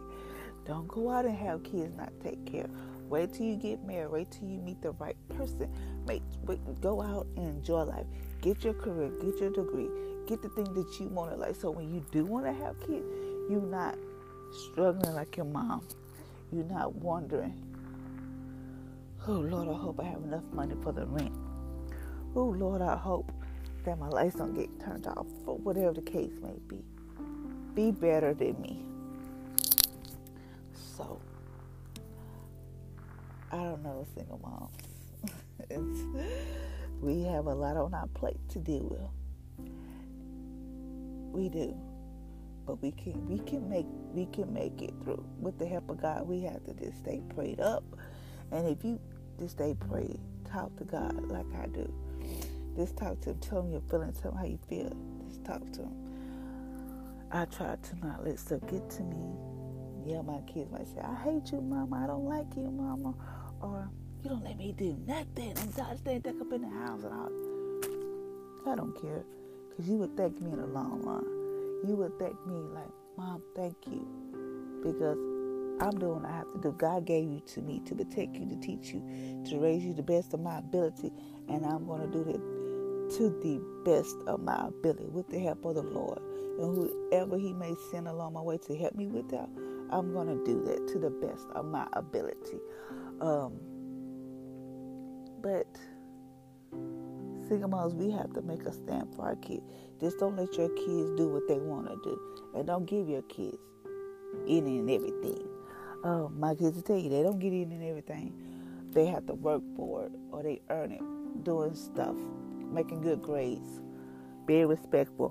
Don't 0.65 0.87
go 0.87 1.11
out 1.11 1.25
and 1.25 1.35
have 1.35 1.63
kids 1.63 1.95
not 1.95 2.11
take 2.23 2.43
care. 2.45 2.67
Wait 3.09 3.33
till 3.33 3.45
you 3.45 3.55
get 3.55 3.85
married. 3.85 4.11
Wait 4.11 4.31
till 4.31 4.47
you 4.47 4.57
meet 4.59 4.81
the 4.81 4.91
right 4.91 5.17
person. 5.29 5.69
Make 6.07 6.23
wait, 6.45 6.59
go 6.81 7.01
out 7.01 7.27
and 7.35 7.49
enjoy 7.49 7.83
life. 7.83 8.05
Get 8.45 8.63
your 8.63 8.75
career. 8.75 9.09
Get 9.19 9.39
your 9.39 9.49
degree. 9.49 9.89
Get 10.27 10.43
the 10.43 10.49
thing 10.49 10.71
that 10.75 10.99
you 10.99 11.07
want 11.07 11.31
to 11.31 11.35
like. 11.37 11.55
So 11.55 11.71
when 11.71 11.91
you 11.91 12.05
do 12.11 12.25
want 12.25 12.45
to 12.45 12.53
have 12.53 12.79
kids, 12.79 13.03
you're 13.49 13.59
not 13.59 13.97
struggling 14.69 15.15
like 15.15 15.35
your 15.35 15.47
mom. 15.47 15.81
You're 16.51 16.65
not 16.65 16.93
wondering. 16.93 17.59
Oh 19.27 19.31
Lord, 19.39 19.67
I 19.67 19.73
hope 19.73 19.99
I 19.99 20.03
have 20.03 20.21
enough 20.23 20.43
money 20.53 20.75
for 20.83 20.91
the 20.91 21.07
rent. 21.07 21.33
Oh 22.35 22.45
Lord, 22.45 22.83
I 22.83 22.95
hope 22.95 23.31
that 23.83 23.97
my 23.97 24.09
lights 24.09 24.35
don't 24.35 24.53
get 24.53 24.69
turned 24.79 25.07
off, 25.07 25.25
or 25.47 25.57
whatever 25.57 25.93
the 25.93 26.03
case 26.03 26.33
may 26.43 26.59
be. 26.67 26.83
Be 27.73 27.89
better 27.89 28.35
than 28.35 28.61
me. 28.61 28.85
So, 30.95 31.19
I 33.51 33.55
don't 33.55 33.81
know, 33.81 34.05
a 34.07 34.19
single 34.19 34.39
moms. 34.43 34.71
we 37.01 37.23
have 37.23 37.47
a 37.47 37.53
lot 37.53 37.77
on 37.77 37.93
our 37.93 38.07
plate 38.07 38.39
to 38.49 38.59
deal 38.59 38.87
with. 38.89 39.09
We 41.31 41.49
do, 41.49 41.75
but 42.65 42.81
we 42.81 42.91
can 42.91 43.27
we 43.27 43.39
can 43.39 43.69
make 43.69 43.87
we 44.13 44.27
can 44.27 44.53
make 44.53 44.81
it 44.81 44.93
through 45.03 45.25
with 45.39 45.59
the 45.59 45.67
help 45.67 45.89
of 45.89 46.01
God. 46.01 46.27
We 46.27 46.41
have 46.43 46.63
to 46.65 46.73
just 46.73 46.99
stay 46.99 47.21
prayed 47.35 47.59
up, 47.59 47.83
and 48.51 48.67
if 48.67 48.83
you 48.85 48.99
just 49.39 49.53
stay 49.53 49.73
prayed, 49.73 50.19
talk 50.45 50.75
to 50.77 50.85
God 50.85 51.27
like 51.27 51.47
I 51.61 51.67
do 51.67 51.93
just 52.75 52.97
talk 52.97 53.19
to 53.21 53.31
him. 53.31 53.39
Tell 53.39 53.61
him 53.61 53.71
your 53.71 53.81
feelings. 53.89 54.19
Tell 54.21 54.31
him 54.31 54.37
how 54.37 54.45
you 54.45 54.59
feel. 54.69 54.91
Just 55.27 55.43
talk 55.45 55.61
to 55.73 55.81
him. 55.83 56.11
I 57.31 57.45
try 57.45 57.75
to 57.75 58.05
not 58.05 58.25
let 58.25 58.39
stuff 58.39 58.61
get 58.69 58.89
to 58.91 59.03
me. 59.03 59.17
Yeah, 60.05 60.21
my 60.21 60.41
kids 60.41 60.71
might 60.71 60.87
say, 60.87 60.99
I 61.01 61.15
hate 61.23 61.51
you, 61.51 61.61
mama. 61.61 62.03
I 62.03 62.07
don't 62.07 62.25
like 62.25 62.55
you, 62.55 62.69
mama. 62.69 63.13
Or, 63.61 63.89
you 64.25 64.31
don't 64.31 64.43
let 64.43 64.57
me 64.57 64.73
do 64.75 64.97
nothing. 65.05 65.53
I'm 65.79 65.97
staying 65.97 66.21
back 66.21 66.33
up 66.41 66.51
in 66.51 66.61
the 66.61 66.69
house 66.69 67.03
and 67.03 67.13
all. 67.13 68.71
I 68.71 68.75
don't 68.75 68.99
care. 68.99 69.23
Because 69.69 69.87
you 69.87 69.97
would 69.97 70.17
thank 70.17 70.41
me 70.41 70.51
in 70.51 70.59
the 70.59 70.65
long 70.65 71.03
run. 71.03 71.23
You 71.87 71.95
would 71.97 72.17
thank 72.17 72.35
me 72.47 72.55
like, 72.73 72.89
Mom, 73.17 73.43
thank 73.55 73.75
you. 73.85 74.07
Because 74.83 75.17
I'm 75.79 75.99
doing 75.99 76.23
what 76.23 76.25
I 76.25 76.37
have 76.37 76.51
to 76.53 76.59
do. 76.59 76.71
God 76.71 77.05
gave 77.05 77.29
you 77.29 77.39
to 77.53 77.61
me 77.61 77.81
to 77.85 77.93
protect 77.93 78.35
you, 78.35 78.49
to 78.49 78.55
teach 78.55 78.93
you, 78.93 79.43
to 79.47 79.59
raise 79.59 79.83
you 79.83 79.93
the 79.93 80.01
best 80.01 80.33
of 80.33 80.39
my 80.39 80.57
ability. 80.57 81.11
And 81.47 81.63
I'm 81.63 81.85
going 81.85 82.01
to 82.01 82.07
do 82.07 82.23
that 82.23 83.17
to 83.17 83.29
the 83.43 83.61
best 83.85 84.15
of 84.25 84.41
my 84.41 84.69
ability 84.69 85.05
with 85.05 85.29
the 85.29 85.37
help 85.37 85.63
of 85.65 85.75
the 85.75 85.83
Lord. 85.83 86.19
And 86.59 86.75
whoever 86.75 87.37
He 87.37 87.53
may 87.53 87.75
send 87.91 88.07
along 88.07 88.33
my 88.33 88.41
way 88.41 88.57
to 88.57 88.75
help 88.75 88.95
me 88.95 89.05
with 89.05 89.29
that, 89.29 89.49
I'm 89.91 90.13
going 90.13 90.27
to 90.27 90.43
do 90.43 90.63
that 90.65 90.87
to 90.93 90.97
the 90.97 91.11
best 91.11 91.45
of 91.53 91.65
my 91.65 91.87
ability. 91.93 92.57
Um, 93.21 93.59
but 95.45 95.67
single 97.47 97.69
moms, 97.69 97.93
we 97.93 98.09
have 98.09 98.33
to 98.33 98.41
make 98.41 98.63
a 98.63 98.73
stand 98.73 99.13
for 99.15 99.21
our 99.21 99.35
kids. 99.35 99.61
Just 100.01 100.17
don't 100.17 100.35
let 100.35 100.51
your 100.57 100.69
kids 100.69 101.11
do 101.15 101.29
what 101.29 101.47
they 101.47 101.59
want 101.59 101.87
to 101.87 101.95
do, 102.03 102.19
and 102.55 102.65
don't 102.65 102.87
give 102.87 103.07
your 103.07 103.21
kids 103.23 103.59
any 104.47 104.79
and 104.79 104.89
everything. 104.89 105.47
Um, 106.03 106.39
my 106.39 106.55
kids 106.55 106.75
will 106.75 106.81
tell 106.81 106.97
you 106.97 107.11
they 107.11 107.21
don't 107.21 107.37
get 107.37 107.53
in 107.53 107.71
and 107.71 107.83
everything. 107.83 108.33
They 108.91 109.05
have 109.05 109.27
to 109.27 109.35
work 109.35 109.61
for 109.75 110.05
it, 110.05 110.13
or 110.31 110.41
they 110.41 110.61
earn 110.71 110.91
it 110.91 111.43
doing 111.43 111.75
stuff 111.75 112.15
making 112.71 113.01
good 113.01 113.21
grades, 113.21 113.81
being 114.47 114.67
respectful, 114.67 115.29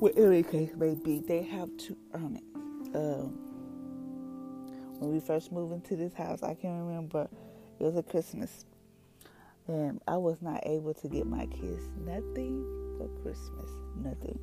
whatever 0.00 0.30
the 0.30 0.42
case 0.42 0.72
may 0.76 0.94
be, 0.96 1.20
they 1.20 1.42
have 1.42 1.74
to 1.76 1.96
earn 2.14 2.36
it. 2.36 2.96
Um, 2.96 3.38
when 4.98 5.12
we 5.12 5.20
first 5.20 5.52
moved 5.52 5.72
into 5.72 5.94
this 5.94 6.12
house, 6.12 6.42
I 6.42 6.54
can 6.54 6.86
remember 6.86 7.28
it 7.78 7.84
was 7.84 7.96
a 7.96 8.02
Christmas, 8.02 8.66
and 9.68 10.00
I 10.08 10.16
was 10.16 10.38
not 10.40 10.60
able 10.66 10.94
to 10.94 11.08
get 11.08 11.26
my 11.26 11.46
kids 11.46 11.84
nothing 12.04 12.64
for 12.98 13.08
Christmas, 13.22 13.70
nothing. 14.02 14.38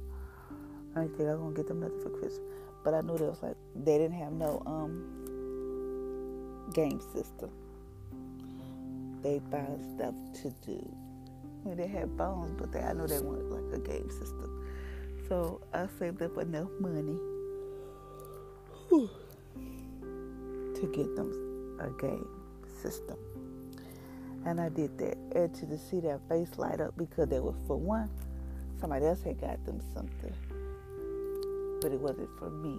I 0.96 1.02
didn't 1.02 1.18
think 1.18 1.30
I 1.30 1.34
was 1.34 1.42
gonna 1.42 1.56
get 1.56 1.68
them 1.68 1.82
nothing 1.82 2.02
for 2.02 2.10
Christmas, 2.10 2.48
but 2.84 2.94
I 2.94 3.02
knew 3.02 3.18
there 3.18 3.30
was 3.30 3.42
like 3.44 3.58
they 3.76 3.98
didn't 3.98 4.18
have 4.18 4.32
no 4.32 4.62
um 4.66 5.04
game 6.74 7.02
system. 7.14 7.50
They 9.22 9.42
found 9.52 9.84
stuff 9.96 10.14
to 10.44 10.54
do 10.66 10.96
I 11.66 11.70
mean, 11.70 11.78
they 11.78 11.88
had 11.88 12.10
phones, 12.16 12.54
but 12.60 12.72
they, 12.72 12.80
I 12.80 12.94
know 12.94 13.08
they 13.08 13.20
wanted 13.20 13.46
like 13.46 13.74
a 13.74 13.80
game 13.80 14.10
system. 14.12 14.68
So 15.28 15.62
I 15.74 15.88
saved 15.98 16.22
up 16.22 16.38
enough 16.38 16.70
money 16.80 17.18
to 20.76 20.92
get 20.94 21.16
them 21.16 21.80
a 21.82 21.90
game 22.00 22.28
system. 22.82 23.18
And 24.46 24.62
I 24.62 24.70
did 24.70 24.98
that. 25.00 25.18
And 25.36 25.54
to 25.56 25.78
see 25.78 26.00
their 26.00 26.20
face 26.30 26.58
light 26.58 26.80
up 26.80 26.96
because 26.98 27.28
they 27.30 27.40
were, 27.40 27.56
for 27.68 27.78
one, 27.78 28.10
somebody 28.80 29.06
else 29.06 29.24
had 29.24 29.42
got 29.42 29.64
them 29.66 29.82
something, 29.94 30.34
but 31.82 31.92
it 31.92 32.00
wasn't 32.00 32.30
for 32.38 32.50
me. 32.50 32.78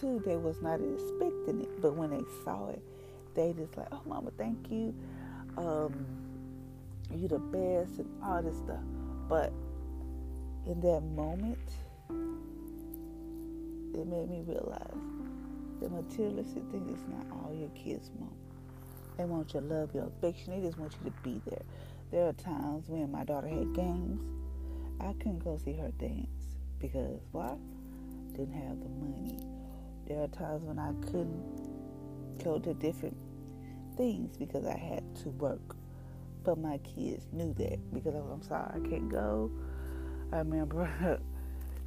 Two, 0.00 0.22
they 0.24 0.36
was 0.36 0.60
not 0.62 0.80
expecting 0.80 1.60
it, 1.60 1.82
but 1.82 1.94
when 1.94 2.10
they 2.10 2.22
saw 2.44 2.70
it, 2.70 2.82
they 3.34 3.52
just 3.52 3.76
like, 3.76 3.88
oh, 3.92 4.00
mama, 4.06 4.30
thank 4.38 4.70
you. 4.70 4.94
Um, 5.58 6.06
you 7.14 7.28
the 7.28 7.38
best 7.38 7.98
and 7.98 8.08
all 8.24 8.42
this 8.42 8.56
stuff. 8.56 8.80
But 9.28 9.52
in 10.66 10.80
that 10.80 11.02
moment, 11.02 11.58
it 13.94 14.06
made 14.06 14.30
me 14.30 14.42
realize 14.46 14.96
the 15.80 15.90
materialistic 15.90 16.62
thing 16.70 16.88
is 16.88 17.04
not 17.08 17.26
all 17.32 17.52
your 17.52 17.68
kids 17.70 18.10
want. 18.18 18.32
They 19.22 19.26
want 19.26 19.54
your 19.54 19.62
love, 19.62 19.94
your 19.94 20.08
affection. 20.08 20.52
They 20.52 20.66
just 20.66 20.76
want 20.78 20.94
you 20.94 21.08
to 21.08 21.16
be 21.22 21.40
there. 21.48 21.62
There 22.10 22.26
are 22.26 22.32
times 22.32 22.88
when 22.88 23.12
my 23.12 23.22
daughter 23.22 23.46
had 23.46 23.72
games, 23.72 24.20
I 25.00 25.12
couldn't 25.12 25.44
go 25.44 25.56
see 25.64 25.74
her 25.74 25.92
dance 25.92 26.58
because 26.80 27.20
why? 27.30 27.54
Didn't 28.32 28.54
have 28.54 28.80
the 28.82 28.88
money. 28.88 29.38
There 30.08 30.20
are 30.24 30.26
times 30.26 30.64
when 30.64 30.80
I 30.80 30.90
couldn't 31.06 32.42
go 32.42 32.58
to 32.58 32.74
different 32.74 33.16
things 33.96 34.36
because 34.36 34.66
I 34.66 34.76
had 34.76 35.04
to 35.22 35.28
work 35.28 35.76
but 36.42 36.58
my 36.58 36.78
kids 36.78 37.24
knew 37.32 37.54
that 37.54 37.78
because 37.94 38.16
I'm, 38.16 38.42
sorry, 38.42 38.72
I 38.74 38.88
can't 38.88 39.08
go. 39.08 39.52
I 40.32 40.38
remember 40.38 40.90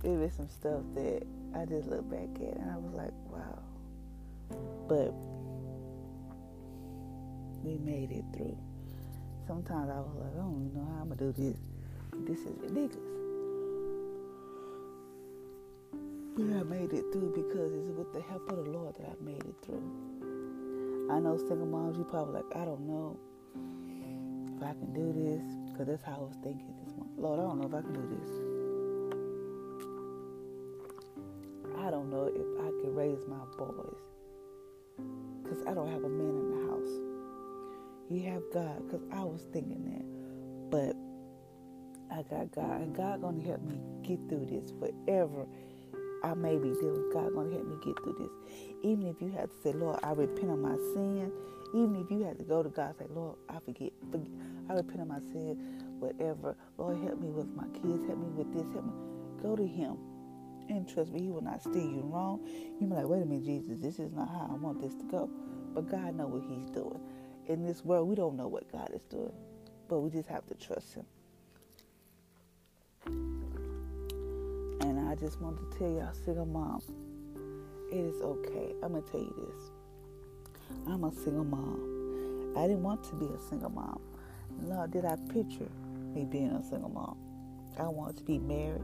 it 0.06 0.08
was 0.08 0.32
some 0.32 0.48
stuff 0.48 0.84
that 0.94 1.24
I 1.54 1.65
just 1.65 1.89
look 1.89 2.10
back 2.10 2.30
at 2.36 2.56
and 2.56 2.72
I 2.72 2.77
was 2.77 2.94
like, 2.94 3.12
wow, 3.27 3.60
But 4.88 5.13
we 7.65 7.77
made 7.77 8.12
it 8.12 8.24
through. 8.31 8.57
Sometimes 9.48 9.89
I 9.89 10.00
was 10.00 10.15
like, 10.15 10.34
I 10.34 10.38
don't 10.38 10.69
even 10.69 10.74
know 10.77 10.86
how 10.93 11.01
I'm 11.01 11.10
gonna 11.10 11.19
do 11.19 11.31
this. 11.34 11.57
This 12.27 12.39
is 12.45 12.55
ridiculous. 12.62 13.12
But 16.38 16.45
I 16.45 16.63
made 16.63 16.93
it 16.93 17.05
through 17.12 17.34
because 17.34 17.74
it's 17.74 17.89
with 17.98 18.13
the 18.13 18.22
help 18.22 18.50
of 18.51 18.57
the 18.63 18.69
Lord 18.69 18.95
that 18.95 19.07
I 19.10 19.15
made 19.24 19.43
it 19.43 19.55
through. 19.65 19.81
I 21.10 21.19
know 21.19 21.38
single 21.38 21.65
moms, 21.65 21.98
you 21.98 22.03
probably 22.03 22.36
like, 22.41 22.55
I 22.55 22.65
don't 22.65 22.88
know 22.88 23.17
if 24.55 24.62
I 24.63 24.74
can 24.74 24.93
do 24.93 25.13
this, 25.13 25.41
because 25.72 25.88
that's 25.88 26.03
how 26.03 26.17
I 26.17 26.19
was 26.19 26.36
thinking 26.43 26.74
this 26.84 26.93
morning. 26.95 27.15
Lord, 27.17 27.39
I 27.39 27.43
don't 27.43 27.60
know 27.62 27.67
if 27.67 27.74
I 27.74 27.81
can 27.81 27.93
do 27.93 28.07
this. 28.13 28.29
I 31.77 31.89
don't 31.89 32.10
know 32.10 32.25
if 32.25 32.48
I 32.62 32.69
can 32.81 32.95
raise 32.95 33.25
my 33.27 33.45
boys, 33.57 34.01
because 35.43 35.62
I 35.67 35.74
don't 35.74 35.89
have 35.91 36.03
a 36.03 36.10
man 36.10 36.29
in. 36.29 36.54
You 38.09 38.24
have 38.31 38.43
God, 38.53 38.85
because 38.85 39.01
I 39.12 39.24
was 39.24 39.45
thinking 39.51 39.83
that, 39.91 40.69
but 40.69 40.95
I 42.15 42.21
got 42.24 42.51
God, 42.53 42.81
and 42.81 42.95
God 42.95 43.21
gonna 43.21 43.43
help 43.43 43.62
me 43.63 43.79
get 44.03 44.19
through 44.29 44.45
this 44.45 44.71
forever. 44.79 45.47
I 46.24 46.33
may 46.33 46.57
be 46.57 46.69
dealing. 46.69 47.09
God 47.13 47.33
gonna 47.33 47.51
help 47.51 47.67
me 47.67 47.75
get 47.83 47.95
through 48.03 48.15
this. 48.19 48.31
Even 48.83 49.07
if 49.07 49.21
you 49.21 49.31
have 49.31 49.50
to 49.50 49.57
say, 49.63 49.74
Lord, 49.74 50.00
I 50.03 50.12
repent 50.12 50.51
of 50.51 50.59
my 50.59 50.75
sin. 50.93 51.31
Even 51.74 51.95
if 51.97 52.12
you 52.12 52.24
have 52.24 52.38
to 52.38 52.43
go 52.43 52.63
to 52.63 52.69
God 52.69 52.95
say, 52.97 53.05
Lord, 53.09 53.38
I 53.50 53.59
forget, 53.59 53.91
forget 54.12 54.29
I 54.69 54.74
repent 54.74 55.01
of 55.01 55.07
my 55.07 55.19
sin, 55.19 55.57
whatever. 56.00 56.55
Lord, 56.77 56.97
help 57.03 57.19
me 57.19 57.29
with 57.29 57.47
my 57.55 57.67
kids. 57.74 58.05
Help 58.07 58.19
me 58.19 58.29
with 58.29 58.53
this. 58.53 58.63
Help 58.74 58.85
me. 58.85 58.93
Go 59.41 59.55
to 59.55 59.67
Him. 59.67 59.97
And 60.69 60.88
trust 60.88 61.12
me, 61.12 61.21
He 61.21 61.29
will 61.29 61.43
not 61.43 61.62
steer 61.62 61.81
you 61.81 62.01
wrong. 62.05 62.41
You 62.79 62.88
be 62.88 62.95
like, 62.95 63.07
wait 63.07 63.21
a 63.21 63.25
minute, 63.25 63.45
Jesus, 63.45 63.77
this 63.79 64.00
is 64.00 64.12
not 64.13 64.29
how 64.29 64.50
I 64.51 64.55
want 64.55 64.81
this 64.81 64.95
to 64.95 65.03
go. 65.03 65.29
But 65.74 65.89
God 65.89 66.15
know 66.15 66.27
what 66.27 66.43
He's 66.50 66.69
doing. 66.71 67.00
In 67.47 67.65
this 67.65 67.85
world, 67.85 68.07
we 68.07 68.15
don't 68.15 68.35
know 68.35 68.47
what 68.47 68.71
God 68.71 68.89
is 68.93 69.03
doing. 69.03 69.31
But 69.87 69.99
we 69.99 70.09
just 70.09 70.27
have 70.29 70.45
to 70.47 70.55
trust 70.55 70.95
Him. 70.95 71.05
And 74.81 74.99
I 75.07 75.15
just 75.15 75.39
want 75.39 75.57
to 75.57 75.77
tell 75.77 75.89
y'all, 75.89 76.13
single 76.25 76.45
mom, 76.45 76.81
it 77.91 77.97
is 77.97 78.21
okay. 78.21 78.73
I'm 78.81 78.93
going 78.93 79.03
to 79.03 79.11
tell 79.11 79.21
you 79.21 79.51
this. 79.51 79.71
I'm 80.87 81.03
a 81.03 81.11
single 81.13 81.43
mom. 81.43 82.53
I 82.57 82.61
didn't 82.61 82.83
want 82.83 83.03
to 83.05 83.15
be 83.15 83.25
a 83.25 83.39
single 83.49 83.69
mom. 83.69 83.99
Lord, 84.63 84.91
did 84.91 85.05
I 85.05 85.15
picture 85.31 85.69
me 86.13 86.25
being 86.25 86.51
a 86.51 86.63
single 86.63 86.89
mom? 86.89 87.17
I 87.77 87.87
wanted 87.87 88.17
to 88.17 88.23
be 88.23 88.39
married, 88.39 88.81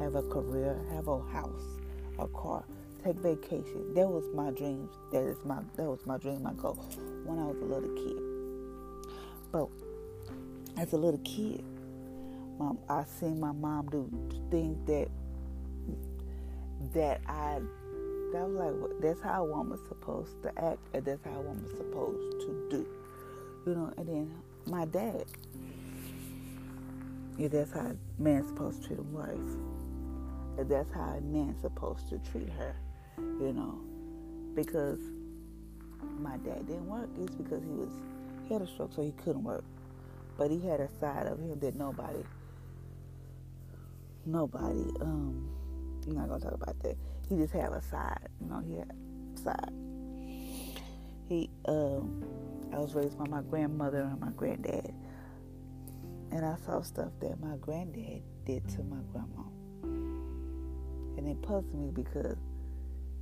have 0.00 0.14
a 0.14 0.22
career, 0.22 0.76
have 0.92 1.08
a 1.08 1.20
house, 1.30 1.62
a 2.18 2.26
car, 2.28 2.64
take 3.04 3.16
vacation. 3.16 3.94
That 3.94 4.08
was 4.08 4.24
my 4.34 4.50
dream. 4.50 4.88
That 5.12 5.22
is 5.22 5.38
my 5.44 5.60
that 5.76 5.84
was 5.84 6.04
my 6.06 6.18
dream, 6.18 6.42
my 6.42 6.52
goal 6.54 6.84
when 7.24 7.38
I 7.38 7.44
was 7.44 7.56
a 7.60 7.64
little 7.64 7.94
kid. 7.94 8.22
But 9.52 9.68
as 10.80 10.92
a 10.92 10.96
little 10.96 11.20
kid, 11.20 11.64
mom, 12.58 12.78
I 12.88 13.04
seen 13.04 13.38
my 13.38 13.52
mom 13.52 13.88
do 13.90 14.10
things 14.50 14.78
that 14.86 15.08
that 16.94 17.20
I 17.26 17.60
that 18.32 18.48
was 18.48 18.74
like 18.80 19.00
that's 19.00 19.20
how 19.20 19.42
a 19.42 19.44
woman's 19.44 19.86
supposed 19.88 20.42
to 20.42 20.48
act 20.64 20.80
and 20.94 21.04
that's 21.04 21.24
how 21.24 21.32
a 21.32 21.42
woman's 21.42 21.76
supposed 21.76 22.40
to 22.40 22.68
do. 22.70 22.86
You 23.66 23.74
know, 23.74 23.92
and 23.96 24.08
then 24.08 24.34
my 24.66 24.84
dad. 24.86 25.24
Yeah, 27.38 27.48
that's 27.48 27.72
how 27.72 27.80
a 27.80 28.22
man's 28.22 28.48
supposed 28.48 28.82
to 28.82 28.88
treat 28.88 28.98
a 28.98 29.02
wife. 29.02 29.56
And 30.58 30.68
that's 30.68 30.92
how 30.92 31.16
a 31.16 31.20
man's 31.20 31.60
supposed 31.62 32.08
to 32.10 32.18
treat 32.30 32.48
her, 32.50 32.74
you 33.18 33.52
know. 33.52 33.80
Because 34.54 34.98
my 36.18 36.36
dad 36.38 36.66
didn't 36.66 36.86
work, 36.86 37.08
it's 37.18 37.34
because 37.34 37.62
he 37.62 37.70
was 37.70 37.90
he 38.46 38.52
had 38.52 38.62
a 38.62 38.66
stroke 38.66 38.92
so 38.94 39.02
he 39.02 39.12
couldn't 39.12 39.44
work. 39.44 39.64
But 40.36 40.50
he 40.50 40.60
had 40.60 40.80
a 40.80 40.88
side 41.00 41.26
of 41.26 41.38
him 41.38 41.58
that 41.60 41.74
nobody 41.74 42.22
nobody, 44.24 44.84
um, 45.00 45.48
I'm 46.06 46.14
not 46.14 46.28
gonna 46.28 46.40
talk 46.40 46.54
about 46.54 46.78
that. 46.82 46.96
He 47.28 47.36
just 47.36 47.52
had 47.52 47.72
a 47.72 47.82
side, 47.82 48.28
you 48.40 48.48
know, 48.48 48.60
he 48.60 48.76
had 48.76 48.90
a 48.90 49.40
side. 49.40 49.72
He 51.28 51.50
um 51.66 52.24
I 52.72 52.78
was 52.78 52.94
raised 52.94 53.18
by 53.18 53.26
my 53.28 53.42
grandmother 53.42 54.00
and 54.02 54.18
my 54.20 54.30
granddad. 54.30 54.94
And 56.30 56.44
I 56.44 56.56
saw 56.64 56.80
stuff 56.80 57.12
that 57.20 57.38
my 57.40 57.56
granddad 57.60 58.22
did 58.46 58.66
to 58.70 58.82
my 58.82 58.96
grandma. 59.12 59.42
And 61.18 61.28
it 61.28 61.42
puzzled 61.42 61.74
me 61.74 61.90
because 61.90 62.38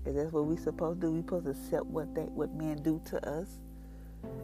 if 0.04 0.14
that 0.14 0.32
what 0.32 0.46
we 0.46 0.56
supposed 0.56 1.00
to 1.00 1.06
do, 1.08 1.12
we 1.12 1.20
supposed 1.20 1.44
to 1.44 1.50
accept 1.50 1.86
what 1.86 2.14
they 2.14 2.22
what 2.22 2.54
men 2.54 2.82
do 2.82 3.00
to 3.06 3.28
us. 3.28 3.48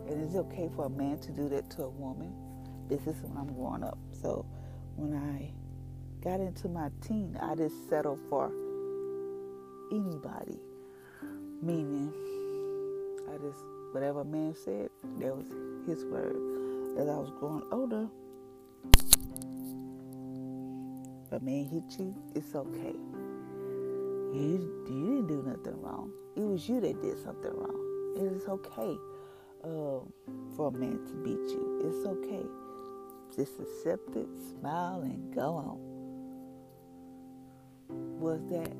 And 0.08 0.22
it's 0.22 0.34
okay 0.34 0.70
for 0.74 0.86
a 0.86 0.90
man 0.90 1.18
to 1.20 1.32
do 1.32 1.48
that 1.50 1.68
to 1.70 1.84
a 1.84 1.88
woman. 1.88 2.32
This 2.88 3.06
is 3.06 3.16
when 3.22 3.36
I'm 3.36 3.52
growing 3.54 3.82
up. 3.82 3.98
So 4.20 4.46
when 4.96 5.14
I 5.14 5.52
got 6.22 6.40
into 6.40 6.68
my 6.68 6.90
teen, 7.06 7.38
I 7.40 7.54
just 7.54 7.88
settled 7.88 8.20
for 8.28 8.50
anybody. 9.92 10.58
Meaning 11.62 12.12
I 13.28 13.36
just 13.38 13.60
whatever 13.92 14.20
a 14.20 14.24
man 14.24 14.54
said, 14.54 14.90
that 15.18 15.34
was 15.34 15.46
his 15.86 16.04
word. 16.04 16.36
As 16.98 17.08
I 17.08 17.16
was 17.16 17.30
growing 17.38 17.62
older, 17.72 18.08
a 21.32 21.40
man 21.40 21.64
hit 21.64 21.98
you, 21.98 22.14
it's 22.34 22.54
okay. 22.54 22.94
You, 24.32 24.84
you 24.88 25.06
didn't 25.06 25.26
do 25.28 25.42
nothing 25.46 25.80
wrong. 25.80 26.10
It 26.36 26.40
was 26.40 26.68
you 26.68 26.80
that 26.80 27.00
did 27.00 27.16
something 27.22 27.52
wrong. 27.54 27.86
It 28.16 28.24
is 28.32 28.48
okay 28.48 28.98
um, 29.64 30.12
for 30.56 30.68
a 30.68 30.72
man 30.72 30.98
to 31.06 31.12
beat 31.24 31.48
you. 31.50 31.80
It's 31.84 32.06
okay. 32.06 32.44
Just 33.34 33.58
accept 33.60 34.16
it, 34.16 34.28
smile, 34.58 35.02
and 35.02 35.34
go 35.34 35.54
on. 35.54 35.78
Was 38.20 38.40
that, 38.50 38.72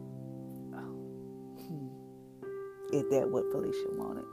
hmm, 1.67 1.89
is 2.93 3.05
that 3.11 3.29
what 3.29 3.45
Felicia 3.53 3.89
wanted? 3.93 4.25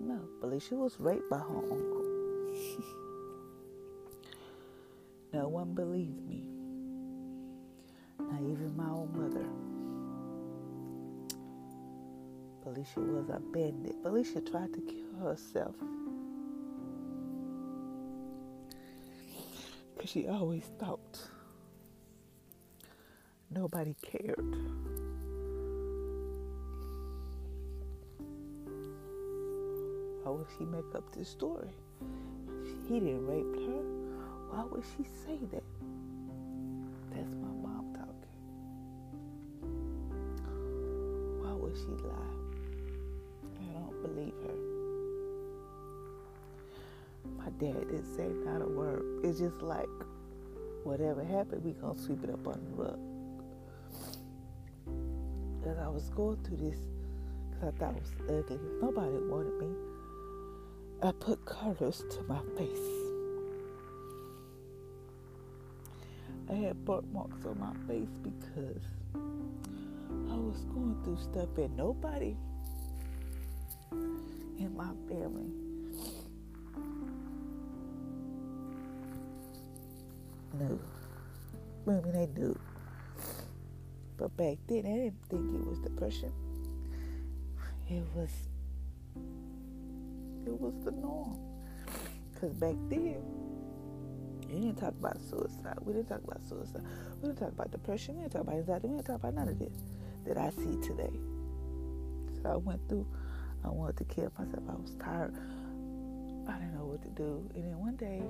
No, 0.00 0.20
Felicia 0.40 0.74
was 0.74 0.98
raped 0.98 1.28
by 1.30 1.38
her 1.38 1.56
uncle. 1.56 2.04
no 5.32 5.48
one 5.48 5.74
believed 5.74 6.20
me. 6.26 6.44
Not 8.18 8.42
even 8.42 8.76
my 8.76 8.90
own 8.90 9.10
mother. 9.14 9.46
Felicia 12.68 13.00
was 13.00 13.30
a 13.30 13.40
bandit. 13.40 13.96
Felicia 14.02 14.42
tried 14.42 14.74
to 14.74 14.80
kill 14.82 15.26
herself. 15.26 15.74
Because 19.96 20.10
she 20.10 20.28
always 20.28 20.64
thought 20.78 21.18
nobody 23.50 23.94
cared. 24.02 24.54
Why 30.22 30.30
would 30.32 30.46
she 30.58 30.66
make 30.66 30.94
up 30.94 31.10
this 31.16 31.30
story? 31.30 31.70
He 32.86 33.00
didn't 33.00 33.26
rape 33.26 33.66
her. 33.66 33.82
Why 34.50 34.64
would 34.70 34.84
she 34.94 35.04
say 35.04 35.38
that? 35.52 35.64
It's 49.28 49.40
just 49.40 49.60
like 49.60 49.90
whatever 50.84 51.22
happened, 51.22 51.62
we 51.62 51.72
gonna 51.72 51.98
sweep 51.98 52.24
it 52.24 52.30
up 52.30 52.46
on 52.46 52.64
the 52.64 52.82
rug. 52.82 52.98
Cause 55.62 55.76
I 55.78 55.88
was 55.88 56.08
going 56.16 56.38
through 56.44 56.56
this, 56.56 56.78
cause 57.52 57.74
I 57.74 57.78
thought 57.78 57.94
it 57.94 58.02
was 58.02 58.44
ugly. 58.44 58.58
Nobody 58.80 59.18
wanted 59.18 59.52
me. 59.60 59.68
I 61.02 61.12
put 61.12 61.44
colors 61.44 62.02
to 62.10 62.22
my 62.22 62.40
face. 62.56 62.88
I 66.48 66.54
had 66.54 66.82
birthmarks 66.86 67.44
on 67.44 67.60
my 67.60 67.74
face 67.86 68.08
because 68.22 68.82
I 70.32 70.36
was 70.36 70.64
going 70.72 70.96
through 71.04 71.18
stuff 71.18 71.50
and 71.58 71.76
nobody 71.76 72.34
in 73.92 74.74
my 74.74 74.88
family 75.06 75.52
knew. 80.58 80.80
Maybe 81.86 82.10
they 82.10 82.26
knew. 82.26 82.58
But 84.16 84.36
back 84.36 84.58
then, 84.66 84.78
I 84.78 85.10
didn't 85.10 85.22
think 85.28 85.54
it 85.54 85.66
was 85.66 85.78
depression. 85.78 86.32
It 87.88 88.04
was 88.14 88.30
it 90.46 90.60
was 90.60 90.74
the 90.84 90.90
norm. 90.90 91.38
Because 92.32 92.52
back 92.54 92.74
then, 92.88 93.22
you 94.48 94.60
didn't 94.60 94.76
talk 94.76 94.94
about 94.98 95.18
suicide. 95.20 95.78
We 95.80 95.92
didn't 95.92 96.08
talk 96.08 96.22
about 96.24 96.40
suicide. 96.48 96.82
We 97.20 97.28
didn't 97.28 97.38
talk 97.38 97.52
about 97.52 97.70
depression. 97.70 98.16
We 98.16 98.22
didn't 98.22 98.32
talk 98.32 98.42
about 98.42 98.54
anxiety. 98.56 98.88
We 98.88 98.96
didn't 98.96 99.06
talk 99.06 99.16
about 99.16 99.34
none 99.34 99.48
of 99.48 99.58
this 99.58 99.72
that 100.26 100.36
I 100.36 100.50
see 100.50 100.80
today. 100.86 101.12
So 102.42 102.50
I 102.52 102.56
went 102.56 102.86
through 102.88 103.06
I 103.64 103.68
wanted 103.68 103.96
to 103.98 104.04
kill 104.04 104.32
myself. 104.38 104.62
I 104.68 104.74
was 104.74 104.94
tired. 105.00 105.34
I 106.48 106.52
didn't 106.52 106.74
know 106.74 106.84
what 106.84 107.02
to 107.02 107.08
do. 107.08 107.48
And 107.54 107.64
then 107.64 107.78
one 107.78 107.96
day, 107.96 108.22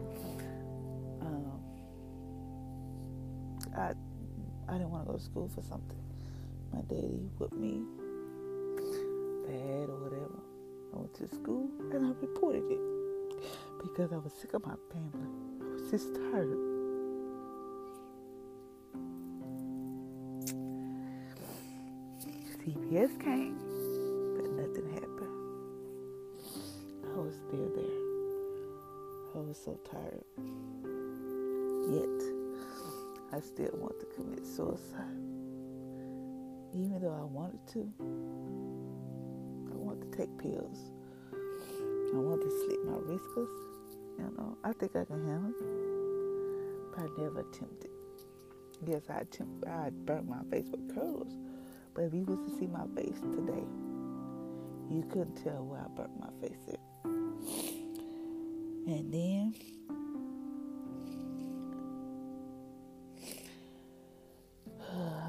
um, 1.20 1.60
I 3.78 3.94
I 4.68 4.72
didn't 4.72 4.90
want 4.90 5.06
to 5.06 5.12
go 5.12 5.18
to 5.18 5.24
school 5.24 5.48
for 5.54 5.62
something. 5.62 5.96
My 6.72 6.80
daddy 6.82 7.30
whipped 7.38 7.54
me 7.54 7.82
bad 9.46 9.88
or 9.88 9.96
whatever. 9.96 10.38
I 10.92 10.98
went 10.98 11.14
to 11.14 11.28
school 11.28 11.70
and 11.92 12.06
I 12.06 12.10
reported 12.20 12.64
it 12.70 12.80
because 13.80 14.12
I 14.12 14.16
was 14.16 14.32
sick 14.34 14.52
of 14.54 14.66
my 14.66 14.74
family. 14.92 15.28
I 15.62 15.72
was 15.72 15.90
just 15.90 16.14
tired. 16.14 16.58
CPS 22.60 23.18
came, 23.22 23.56
but 24.36 24.50
nothing 24.52 24.92
happened. 24.92 25.36
I 27.14 27.18
was 27.18 27.34
still 27.48 27.68
there. 27.74 28.00
I 29.34 29.38
was 29.46 29.56
so 29.64 29.78
tired. 29.90 30.24
Yet, 31.90 32.17
I 33.38 33.40
still 33.40 33.70
want 33.74 33.94
to 34.00 34.06
commit 34.16 34.44
suicide. 34.44 35.14
Even 36.74 36.98
though 37.00 37.14
I 37.14 37.22
wanted 37.22 37.64
to, 37.68 37.88
I 39.70 39.76
want 39.76 40.00
to 40.02 40.18
take 40.18 40.36
pills. 40.38 40.90
I 41.32 42.16
want 42.18 42.42
to 42.42 42.50
slit 42.50 42.84
my 42.84 42.98
wrists. 42.98 43.28
You 44.18 44.34
know, 44.36 44.58
I 44.64 44.72
think 44.72 44.96
I 44.96 45.04
can 45.04 45.24
handle 45.24 45.50
it. 45.50 46.90
But 46.90 47.04
I 47.04 47.22
never 47.22 47.40
attempted. 47.48 47.92
Yes, 48.84 49.02
I 49.08 49.20
attempt, 49.20 49.64
I 49.68 49.90
burnt 49.90 50.28
my 50.28 50.42
face 50.50 50.66
with 50.72 50.92
curls. 50.92 51.32
But 51.94 52.06
if 52.06 52.14
you 52.14 52.24
was 52.24 52.40
to 52.50 52.58
see 52.58 52.66
my 52.66 52.88
face 52.96 53.20
today, 53.20 53.62
you 54.90 55.04
couldn't 55.12 55.36
tell 55.44 55.62
where 55.64 55.78
I 55.78 55.86
burnt 55.94 56.18
my 56.18 56.30
face 56.40 56.58
at. 56.72 56.80
And 58.88 59.12
then 59.14 59.54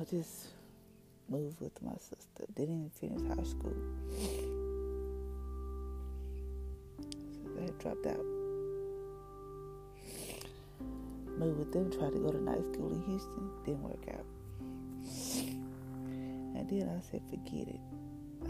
just 0.10 0.48
moved 1.30 1.60
with 1.62 1.82
my 1.84 1.94
sister. 1.98 2.46
Didn't 2.56 2.76
even 2.76 2.90
finish 2.90 3.22
high 3.28 3.44
school. 3.44 3.76
So 7.44 7.62
I 7.62 7.70
dropped 7.82 8.06
out. 8.08 8.26
Moved 11.38 11.60
with 11.60 11.72
them, 11.72 11.92
tried 11.92 12.14
to 12.14 12.20
go 12.20 12.32
to 12.32 12.42
night 12.42 12.66
school 12.74 12.92
in 12.92 13.02
Houston. 13.04 13.50
Didn't 13.66 13.84
work 13.84 14.08
out. 14.10 14.26
And 16.56 16.70
then 16.70 16.90
I 16.90 17.02
said, 17.02 17.22
forget 17.30 17.68
it. 17.68 17.80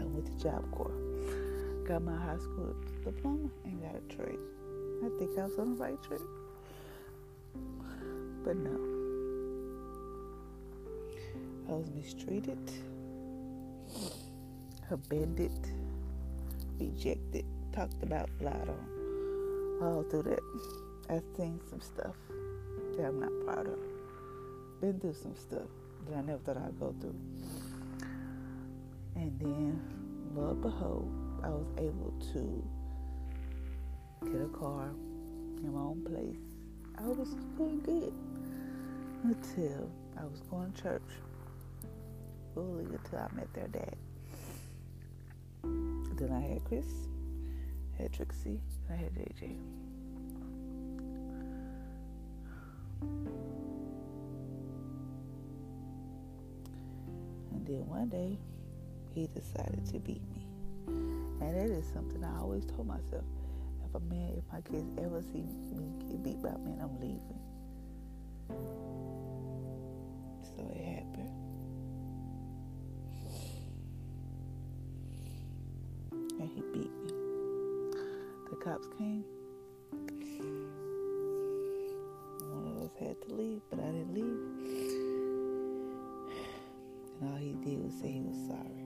I 0.00 0.04
went 0.04 0.26
to 0.26 0.42
Job 0.42 0.70
Corps. 0.72 0.96
Got 1.86 2.02
my 2.02 2.16
high 2.16 2.38
school 2.38 2.74
diploma 3.04 3.50
and 3.64 3.82
got 3.82 3.94
a 3.96 4.16
trade. 4.16 4.38
I 5.04 5.08
think 5.18 5.38
I 5.38 5.44
was 5.44 5.58
on 5.58 5.76
the 5.76 5.82
right 5.82 6.02
track. 6.02 6.20
But 8.44 8.56
no. 8.56 8.99
I 11.70 11.74
was 11.74 11.90
mistreated, 11.90 12.58
abandoned, 14.90 15.68
rejected, 16.80 17.44
talked 17.72 18.02
about, 18.02 18.28
lied 18.40 18.68
on. 18.68 19.78
All 19.80 20.04
through 20.10 20.24
that, 20.24 20.40
I've 21.08 21.22
seen 21.36 21.60
some 21.70 21.80
stuff 21.80 22.16
that 22.96 23.06
I'm 23.06 23.20
not 23.20 23.30
proud 23.44 23.68
of. 23.68 23.78
Been 24.80 24.98
through 24.98 25.14
some 25.14 25.36
stuff 25.36 25.68
that 26.08 26.16
I 26.16 26.22
never 26.22 26.38
thought 26.38 26.56
I'd 26.56 26.80
go 26.80 26.92
through. 27.00 27.14
And 29.14 29.38
then, 29.38 29.80
lo 30.34 30.50
and 30.50 30.62
behold, 30.62 31.08
I 31.44 31.50
was 31.50 31.68
able 31.78 32.12
to 32.32 32.64
get 34.24 34.40
a 34.40 34.58
car 34.58 34.88
in 35.62 35.72
my 35.72 35.80
own 35.80 36.04
place. 36.04 36.36
I 36.98 37.06
was 37.06 37.36
doing 37.56 37.80
good 37.80 38.12
until 39.22 39.88
I 40.18 40.24
was 40.24 40.40
going 40.50 40.72
to 40.72 40.82
church 40.82 41.02
until 42.60 43.18
I 43.18 43.28
met 43.34 43.52
their 43.54 43.68
dad. 43.68 43.96
Then 45.62 46.32
I 46.32 46.40
had 46.40 46.64
Chris, 46.64 46.86
had 47.98 48.12
Trixie, 48.12 48.60
I 48.90 48.94
had 48.94 49.14
JJ. 49.14 49.56
And 57.52 57.66
then 57.66 57.86
one 57.88 58.08
day, 58.10 58.38
he 59.14 59.28
decided 59.34 59.86
to 59.86 59.98
beat 59.98 60.22
me. 60.28 60.46
And 60.86 61.56
that 61.56 61.70
is 61.70 61.86
something 61.92 62.22
I 62.22 62.38
always 62.38 62.66
told 62.66 62.86
myself. 62.86 63.24
If 63.88 63.94
a 63.94 64.00
man, 64.00 64.34
if 64.36 64.44
my 64.52 64.60
kids 64.60 64.86
ever 65.02 65.22
see 65.22 65.42
me 65.42 65.90
get 66.06 66.22
beat 66.22 66.42
by 66.42 66.50
a 66.50 66.58
man, 66.58 66.80
I'm 66.82 67.00
leaving. 67.00 67.40
So 70.42 70.70
it 70.74 70.84
happened. 70.84 70.99
Cops 78.70 78.86
came. 78.96 79.24
One 82.52 82.66
of 82.68 82.82
us 82.84 82.94
had 83.00 83.20
to 83.22 83.34
leave, 83.34 83.62
but 83.68 83.80
I 83.80 83.86
didn't 83.86 84.14
leave. 84.14 84.38
And 87.20 87.30
all 87.30 87.38
he 87.38 87.54
did 87.64 87.82
was 87.82 87.94
say 87.94 88.12
he 88.12 88.20
was 88.20 88.36
sorry. 88.46 88.84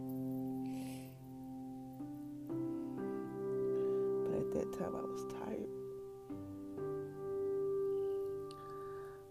But 4.24 4.38
at 4.40 4.48
that 4.54 4.72
time 4.78 4.94
I 4.96 5.02
was 5.02 5.24
tired. 5.34 5.68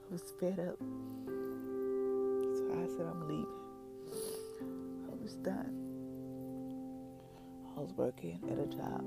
I 0.04 0.12
was 0.12 0.34
fed 0.40 0.60
up. 0.60 0.78
So 2.54 2.62
I 2.78 2.86
said, 2.96 3.08
I'm 3.08 3.22
leaving. 3.28 3.48
I 5.10 5.16
was 5.20 5.34
done. 5.36 5.74
I 7.76 7.80
was 7.80 7.92
working 7.98 8.40
at 8.52 8.60
a 8.60 8.68
job, 8.68 9.04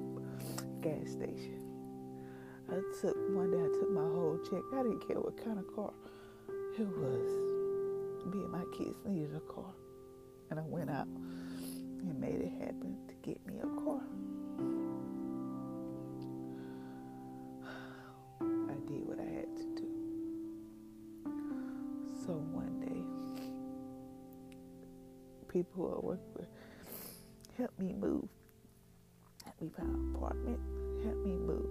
gas 0.86 1.10
station. 1.10 1.58
I 2.70 2.78
took, 3.00 3.16
one 3.34 3.50
day 3.50 3.58
I 3.58 3.70
took 3.80 3.90
my 3.90 4.02
whole 4.02 4.38
check. 4.48 4.62
I 4.72 4.82
didn't 4.82 5.06
care 5.06 5.18
what 5.18 5.36
kind 5.42 5.58
of 5.58 5.66
car 5.74 5.92
it 6.78 6.86
was. 6.86 7.28
Me 8.30 8.38
and 8.38 8.52
my 8.52 8.64
kids 8.76 8.96
needed 9.04 9.34
a 9.34 9.40
car. 9.52 9.72
And 10.50 10.60
I 10.60 10.62
went 10.62 10.90
out 10.90 11.06
and 11.06 12.20
made 12.20 12.40
it 12.40 12.52
happen 12.60 12.96
to 13.08 13.14
get 13.22 13.44
me 13.46 13.54
a 13.58 13.66
car. 13.82 14.00
Me 29.60 29.70
find 29.74 29.88
an 29.88 30.14
apartment. 30.14 30.60
Help 31.04 31.16
me 31.24 31.32
move. 31.32 31.66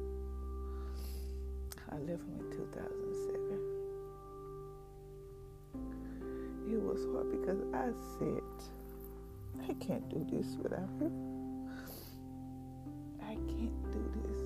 I 1.91 1.95
left 1.98 2.24
him 2.24 2.39
in 2.39 2.52
2007. 2.52 3.76
It 6.71 6.82
was 6.82 7.06
hard 7.13 7.30
because 7.32 7.62
I 7.74 7.91
said, 8.17 8.41
I 9.69 9.74
can't 9.86 10.10
do 10.10 10.26
this 10.32 10.58
without 10.62 10.89
him. 11.00 11.13
I 13.21 13.36
can't 13.36 13.91
do 13.91 14.02
this. 14.15 14.39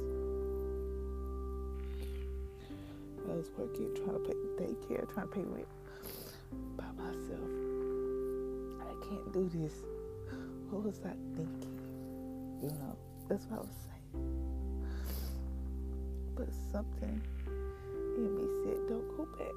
I 3.30 3.32
was 3.36 3.49
working, 3.58 3.95
trying 3.95 4.13
to 4.13 4.19
pay 4.28 4.36
daycare, 4.63 5.06
trying 5.13 5.28
to 5.28 5.34
pay 5.34 5.43
rent 5.43 5.67
by 6.75 6.91
myself 6.97 7.49
I 8.82 8.93
can't 9.06 9.32
do 9.34 9.49
this. 9.54 9.73
What 10.69 10.84
was 10.84 10.99
I 11.06 11.13
thinking? 11.36 11.80
You 12.62 12.69
know, 12.69 12.95
that's 13.30 13.46
what 13.46 13.60
I 13.60 13.62
was 13.62 13.76
saying. 13.86 14.88
But 16.36 16.48
something 16.72 17.22
in 18.18 18.36
me 18.36 18.44
said, 18.63 18.88
don't 18.89 19.08
go 19.15 19.26
back. 19.38 19.54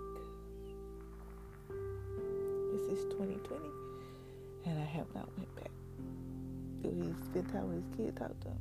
This 2.73 2.99
is 2.99 3.05
2020, 3.13 3.69
and 4.67 4.79
I 4.79 4.85
have 4.85 5.07
not 5.15 5.29
went 5.39 5.55
back. 5.57 5.71
He 6.83 7.15
spent 7.25 7.51
time 7.51 7.69
with 7.69 7.83
his 7.83 7.97
kid, 7.97 8.17
talked 8.17 8.41
to 8.43 8.49
him. 8.49 8.61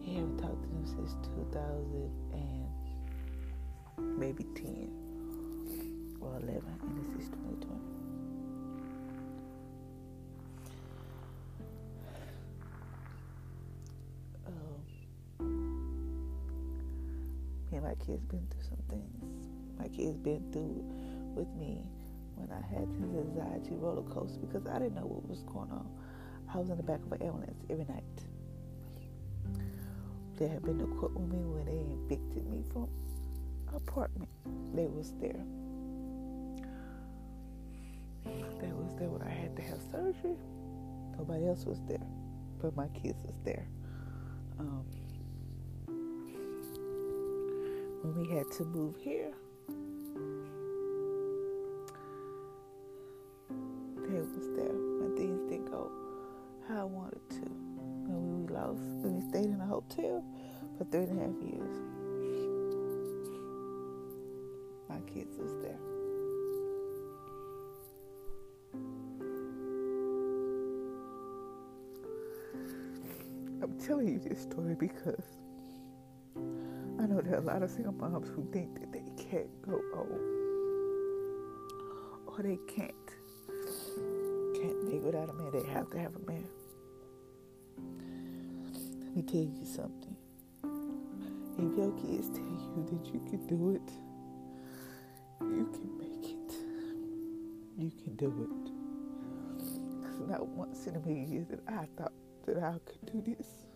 He 0.00 0.14
haven't 0.14 0.38
talked 0.38 0.62
to 0.62 0.68
him 0.68 0.86
since 0.86 1.14
2000 1.52 2.10
and 2.32 4.18
maybe 4.18 4.44
10 4.54 4.90
or 6.20 6.36
11, 6.40 6.62
and 6.80 7.14
this 7.14 7.24
is 7.24 7.28
2020. 7.28 7.97
Kids 18.08 18.24
been 18.24 18.46
through 18.48 18.62
some 18.62 18.82
things. 18.88 19.20
My 19.78 19.86
kids 19.88 20.16
been 20.16 20.40
through 20.50 20.80
with 21.36 21.48
me 21.60 21.84
when 22.36 22.48
I 22.50 22.64
had 22.72 22.88
this 22.88 23.12
anxiety 23.12 23.76
roller 23.76 24.02
coaster 24.08 24.40
because 24.40 24.66
I 24.66 24.78
didn't 24.78 24.94
know 24.94 25.04
what 25.04 25.28
was 25.28 25.42
going 25.42 25.70
on. 25.70 25.86
I 26.52 26.56
was 26.56 26.70
in 26.70 26.78
the 26.78 26.82
back 26.82 27.00
of 27.04 27.12
an 27.12 27.20
ambulance 27.20 27.60
every 27.68 27.84
night. 27.84 28.04
that 30.38 30.48
had 30.48 30.62
been 30.62 30.78
to 30.78 30.86
court 30.96 31.12
with 31.12 31.28
me 31.28 31.44
when 31.44 31.66
they 31.66 31.84
evicted 32.00 32.48
me 32.48 32.62
from 32.72 32.88
apartment. 33.74 34.30
They 34.72 34.86
was 34.86 35.12
there. 35.20 35.44
They 38.24 38.72
was 38.72 38.94
there 38.98 39.10
when 39.10 39.20
I 39.20 39.30
had 39.30 39.54
to 39.56 39.62
have 39.62 39.80
surgery. 39.92 40.36
Nobody 41.18 41.46
else 41.46 41.66
was 41.66 41.80
there, 41.86 42.06
but 42.62 42.74
my 42.74 42.88
kids 42.88 43.20
was 43.22 43.36
there. 43.44 43.68
Um, 44.58 44.84
when 48.08 48.26
we 48.26 48.34
had 48.34 48.50
to 48.50 48.64
move 48.64 48.94
here, 49.00 49.32
they 54.08 54.20
was 54.20 54.48
there 54.56 54.72
when 54.98 55.14
things 55.16 55.40
didn't 55.50 55.66
go 55.70 55.90
how 56.66 56.80
I 56.80 56.84
wanted 56.84 57.20
to. 57.30 57.50
When 58.06 58.46
we 58.46 58.54
lost, 58.54 58.80
when 58.80 59.16
we 59.16 59.28
stayed 59.28 59.44
in 59.44 59.60
a 59.60 59.66
hotel 59.66 60.24
for 60.78 60.84
three 60.84 61.04
and 61.04 61.18
a 61.18 61.22
half 61.22 61.42
years, 61.42 61.76
my 64.88 65.00
kids 65.12 65.36
was 65.36 65.52
there. 65.62 65.78
I'm 73.62 73.78
telling 73.78 74.08
you 74.08 74.18
this 74.18 74.40
story 74.40 74.74
because 74.74 75.24
there 77.28 77.36
are 77.38 77.42
a 77.42 77.44
lot 77.44 77.62
of 77.62 77.70
single 77.70 77.92
moms 77.92 78.28
who 78.28 78.42
think 78.52 78.80
that 78.80 78.90
they 78.90 79.04
can't 79.22 79.50
go 79.60 79.78
home 79.94 80.38
or 82.26 82.42
they 82.42 82.58
can't 82.66 82.94
can't 84.54 84.88
make 84.90 85.02
without 85.04 85.28
a 85.28 85.32
man. 85.34 85.50
They 85.52 85.68
have 85.70 85.90
to 85.90 85.98
have 85.98 86.16
a 86.16 86.20
man. 86.20 86.48
Let 89.02 89.14
me 89.14 89.22
tell 89.22 89.42
you 89.42 89.66
something. 89.66 90.16
If 91.58 91.76
your 91.76 91.92
kids 91.92 92.30
tell 92.30 92.44
you 92.44 92.86
that 92.90 93.12
you 93.12 93.20
can 93.28 93.46
do 93.46 93.74
it, 93.74 93.92
you 95.42 95.66
can 95.66 95.98
make 95.98 96.30
it. 96.30 96.54
You 97.76 97.90
can 97.90 98.16
do 98.16 98.28
it. 98.28 98.72
Because 100.00 100.28
not 100.28 100.46
once 100.48 100.86
in 100.86 100.96
a 100.96 101.00
million 101.00 101.30
years 101.30 101.46
that 101.48 101.60
I 101.68 101.86
thought 101.96 102.12
that 102.46 102.56
I 102.56 102.78
could 102.86 103.12
do 103.12 103.34
this. 103.36 103.66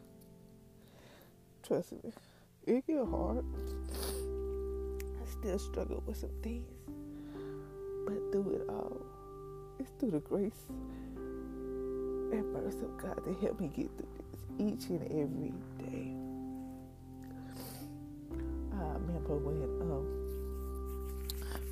Trust 1.63 1.93
me, 1.93 2.13
it 2.67 2.87
get 2.87 3.05
hard. 3.07 3.45
I 5.21 5.31
still 5.41 5.59
struggle 5.59 6.03
with 6.07 6.17
some 6.17 6.31
things. 6.43 6.69
But 8.07 8.33
through 8.33 8.63
it 8.63 8.69
all, 8.69 9.01
it's 9.79 9.91
through 9.99 10.13
the 10.13 10.21
grace 10.21 10.69
and 12.33 12.53
mercy 12.53 12.85
of 12.85 12.99
God 12.99 13.25
to 13.25 13.35
help 13.41 13.61
me 13.61 13.69
get 13.69 13.91
through 13.97 14.09
this 14.17 14.41
each 14.59 14.91
and 14.91 15.03
every 15.07 15.53
day. 15.79 16.15
I 18.75 18.95
remember 18.95 19.37
when 19.37 19.63
um, 19.83 20.07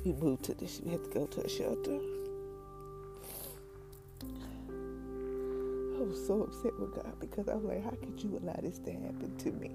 we 0.05 0.13
moved 0.13 0.43
to 0.45 0.53
this, 0.53 0.81
we 0.83 0.91
had 0.91 1.03
to 1.03 1.09
go 1.09 1.25
to 1.25 1.41
a 1.41 1.49
shelter. 1.49 1.99
I 5.97 6.03
was 6.03 6.25
so 6.25 6.43
upset 6.43 6.79
with 6.79 6.95
God 6.95 7.19
because 7.19 7.47
I 7.47 7.55
was 7.55 7.63
like, 7.63 7.83
how 7.83 7.91
could 7.91 8.21
you 8.21 8.39
allow 8.41 8.59
this 8.61 8.79
to 8.79 8.91
happen 8.91 9.35
to 9.37 9.51
me? 9.51 9.71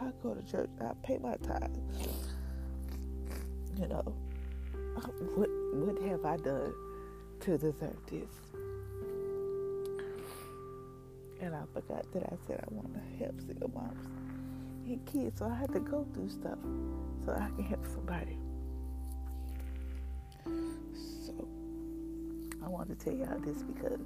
I 0.00 0.10
go 0.22 0.34
to 0.34 0.42
church, 0.50 0.70
I 0.80 0.92
pay 1.02 1.18
my 1.18 1.36
tithes. 1.36 2.08
You 3.80 3.88
know, 3.88 4.14
what 5.36 5.50
what 5.74 6.02
have 6.08 6.24
I 6.24 6.36
done 6.36 6.74
to 7.40 7.58
deserve 7.58 7.96
this? 8.10 8.30
And 11.40 11.54
I 11.54 11.62
forgot 11.72 12.10
that 12.12 12.24
I 12.24 12.36
said 12.46 12.60
I 12.60 12.74
want 12.74 12.92
to 12.94 13.24
help 13.24 13.40
single 13.40 13.70
moms 13.70 14.06
and 14.86 15.04
kids, 15.06 15.38
so 15.38 15.46
I 15.46 15.54
had 15.54 15.72
to 15.72 15.80
go 15.80 16.06
through 16.14 16.28
stuff 16.30 16.58
so 17.24 17.32
I 17.32 17.48
can 17.54 17.64
help 17.64 17.86
somebody. 17.86 18.38
So 21.26 21.46
I 22.64 22.68
want 22.68 22.88
to 22.88 22.94
tell 22.96 23.14
y'all 23.14 23.38
this 23.40 23.62
because 23.62 24.00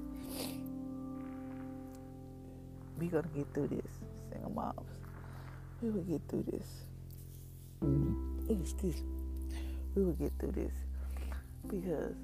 we're 2.99 3.11
gonna 3.11 3.29
get 3.35 3.47
through 3.55 3.69
this, 3.69 3.93
single 4.31 4.51
moms. 4.51 5.02
We 5.83 5.91
will 5.91 6.05
get 6.05 6.21
through 6.29 6.45
this. 6.45 6.67
Excuse 8.49 9.03
me. 9.03 9.59
We 9.97 10.05
will 10.05 10.13
get 10.13 10.33
through 10.39 10.53
this 10.53 10.73
because 11.67 12.15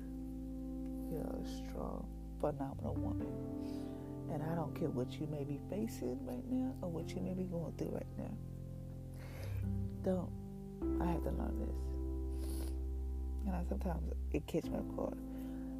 you're 1.10 1.22
a 1.22 1.48
strong, 1.66 2.06
phenomenal 2.40 2.94
woman. 2.94 3.26
And 4.32 4.44
I 4.44 4.54
don't 4.54 4.72
care 4.78 4.90
what 4.90 5.12
you 5.18 5.26
may 5.26 5.42
be 5.42 5.58
facing 5.68 6.24
right 6.24 6.44
now 6.48 6.72
or 6.82 6.88
what 6.88 7.10
you 7.10 7.20
may 7.20 7.34
be 7.34 7.44
going 7.44 7.72
through 7.76 7.90
right 7.90 8.06
now. 8.16 8.30
Don't. 10.04 10.30
I 11.02 11.06
have 11.06 11.24
to 11.24 11.30
learn 11.30 11.58
this. 11.58 12.70
And 13.44 13.56
I 13.56 13.64
sometimes 13.68 14.12
it 14.32 14.46
catch 14.46 14.66
me 14.66 14.78
off 14.78 14.96
guard. 14.96 15.18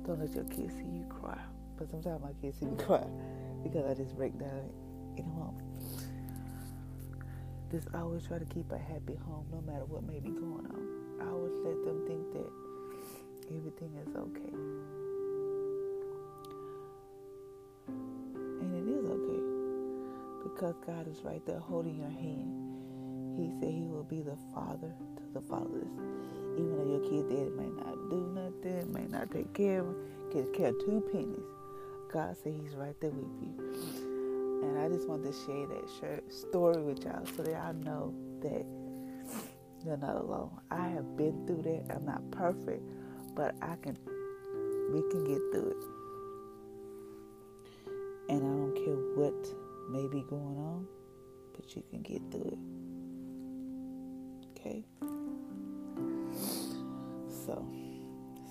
Don't 0.04 0.18
let 0.18 0.34
your 0.34 0.44
kids 0.44 0.74
see 0.74 0.82
you 0.82 1.06
cry. 1.08 1.38
But 1.76 1.90
sometimes 1.90 2.22
my 2.22 2.32
kids 2.42 2.58
see 2.58 2.66
me 2.66 2.76
cry 2.84 3.06
because 3.62 3.86
I 3.88 3.94
just 3.94 4.16
break 4.16 4.36
down 4.36 4.68
in 5.16 5.24
a 5.24 5.28
moment. 5.28 6.07
Just 7.70 7.88
always 7.94 8.26
try 8.26 8.38
to 8.38 8.46
keep 8.46 8.72
a 8.72 8.78
happy 8.78 9.14
home 9.26 9.44
no 9.52 9.60
matter 9.60 9.84
what 9.84 10.02
may 10.02 10.20
be 10.20 10.30
going 10.30 10.64
on. 10.72 10.88
I 11.20 11.28
always 11.30 11.52
let 11.64 11.76
them 11.84 12.00
think 12.06 12.32
that 12.32 12.48
everything 13.54 13.92
is 14.00 14.16
okay. 14.16 14.54
And 17.88 18.72
it 18.72 18.88
is 18.88 19.04
okay. 19.04 19.42
Because 20.44 20.76
God 20.86 21.08
is 21.08 21.20
right 21.22 21.44
there 21.44 21.58
holding 21.58 21.98
your 21.98 22.08
hand. 22.08 23.36
He 23.36 23.52
said 23.60 23.74
he 23.74 23.86
will 23.86 24.04
be 24.04 24.22
the 24.22 24.38
father 24.54 24.94
to 25.16 25.22
the 25.34 25.42
fatherless. 25.42 25.92
Even 26.56 26.72
though 26.78 26.88
your 26.88 27.04
kid 27.04 27.28
daddy 27.28 27.50
may 27.50 27.68
not 27.68 27.96
do 28.08 28.32
nothing, 28.32 28.92
may 28.94 29.06
not 29.06 29.30
take 29.30 29.52
care 29.52 29.80
of 29.80 29.88
him, 29.88 29.96
get 30.32 30.54
care 30.54 30.68
of 30.68 30.78
two 30.80 31.04
pennies. 31.12 31.44
God 32.10 32.34
said 32.42 32.54
he's 32.58 32.74
right 32.74 32.98
there 33.00 33.10
with 33.10 33.28
you. 33.42 34.07
And 34.62 34.78
I 34.78 34.88
just 34.88 35.08
want 35.08 35.22
to 35.24 35.32
share 35.32 35.66
that 35.66 36.22
story 36.28 36.82
with 36.82 37.04
y'all 37.04 37.24
so 37.36 37.42
that 37.42 37.52
y'all 37.52 37.74
know 37.74 38.14
that 38.42 38.64
you're 39.84 39.96
not 39.96 40.16
alone. 40.16 40.50
I 40.70 40.88
have 40.88 41.16
been 41.16 41.46
through 41.46 41.62
that. 41.62 41.94
I'm 41.94 42.04
not 42.04 42.28
perfect, 42.30 42.82
but 43.34 43.54
I 43.62 43.76
can 43.82 43.96
we 44.92 45.02
can 45.10 45.24
get 45.24 45.40
through 45.52 45.70
it. 45.70 45.84
And 48.30 48.42
I 48.42 48.52
don't 48.56 48.74
care 48.74 48.96
what 49.16 49.48
may 49.90 50.06
be 50.08 50.22
going 50.28 50.58
on, 50.58 50.86
but 51.54 51.74
you 51.76 51.82
can 51.90 52.02
get 52.02 52.20
through 52.30 52.50
it. 52.52 52.58
Okay? 54.60 54.84
So, 57.46 57.66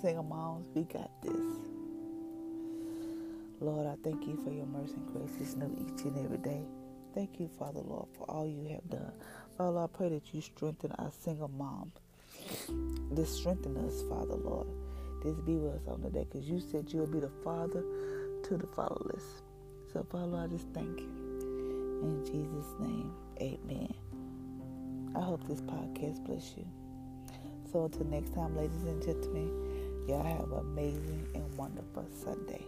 single 0.02 0.24
moms, 0.24 0.68
we 0.74 0.84
got 0.84 1.12
this. 1.22 1.77
Lord, 3.60 3.88
I 3.88 3.96
thank 4.04 4.28
you 4.28 4.38
for 4.44 4.52
your 4.52 4.68
mercy 4.68 4.94
and 4.96 5.08
grace 5.08 5.42
is 5.42 5.56
new 5.56 5.76
each 5.82 6.04
and 6.04 6.18
every 6.24 6.38
day. 6.38 6.62
Thank 7.16 7.40
you, 7.40 7.50
Father 7.58 7.80
Lord, 7.80 8.08
for 8.16 8.30
all 8.30 8.46
you 8.46 8.68
have 8.70 8.88
done. 8.90 9.12
Father 9.58 9.80
I 9.80 9.88
pray 9.88 10.10
that 10.10 10.34
you 10.34 10.42
strengthen 10.42 10.92
our 11.00 11.12
single 11.24 11.48
moms. 11.48 11.94
This 13.12 13.36
strengthen 13.36 13.76
us, 13.78 14.04
Father 14.08 14.36
Lord. 14.36 14.68
This 15.24 15.40
be 15.40 15.56
with 15.56 15.74
us 15.74 15.88
on 15.88 16.02
the 16.04 16.10
day 16.10 16.26
because 16.32 16.48
you 16.48 16.60
said 16.60 16.94
you 16.94 17.00
will 17.00 17.08
be 17.08 17.20
the 17.20 17.32
father 17.44 17.84
to 18.44 18.58
the 18.58 18.68
fatherless. 18.68 19.24
So, 19.92 20.06
Father 20.12 20.38
I 20.38 20.48
just 20.48 20.68
thank 20.74 21.00
you. 21.00 21.10
In 22.04 22.24
Jesus' 22.24 22.76
name, 22.80 23.12
amen. 23.42 23.94
I 25.16 25.22
hope 25.22 25.48
this 25.48 25.62
podcast 25.62 26.24
bless 26.26 26.54
you. 26.56 26.68
So 27.72 27.86
until 27.86 28.06
next 28.06 28.36
time, 28.36 28.56
ladies 28.56 28.84
and 28.84 29.02
gentlemen, 29.02 30.06
y'all 30.08 30.24
have 30.24 30.52
an 30.52 30.60
amazing 30.60 31.28
and 31.34 31.58
wonderful 31.58 32.08
Sunday. 32.24 32.64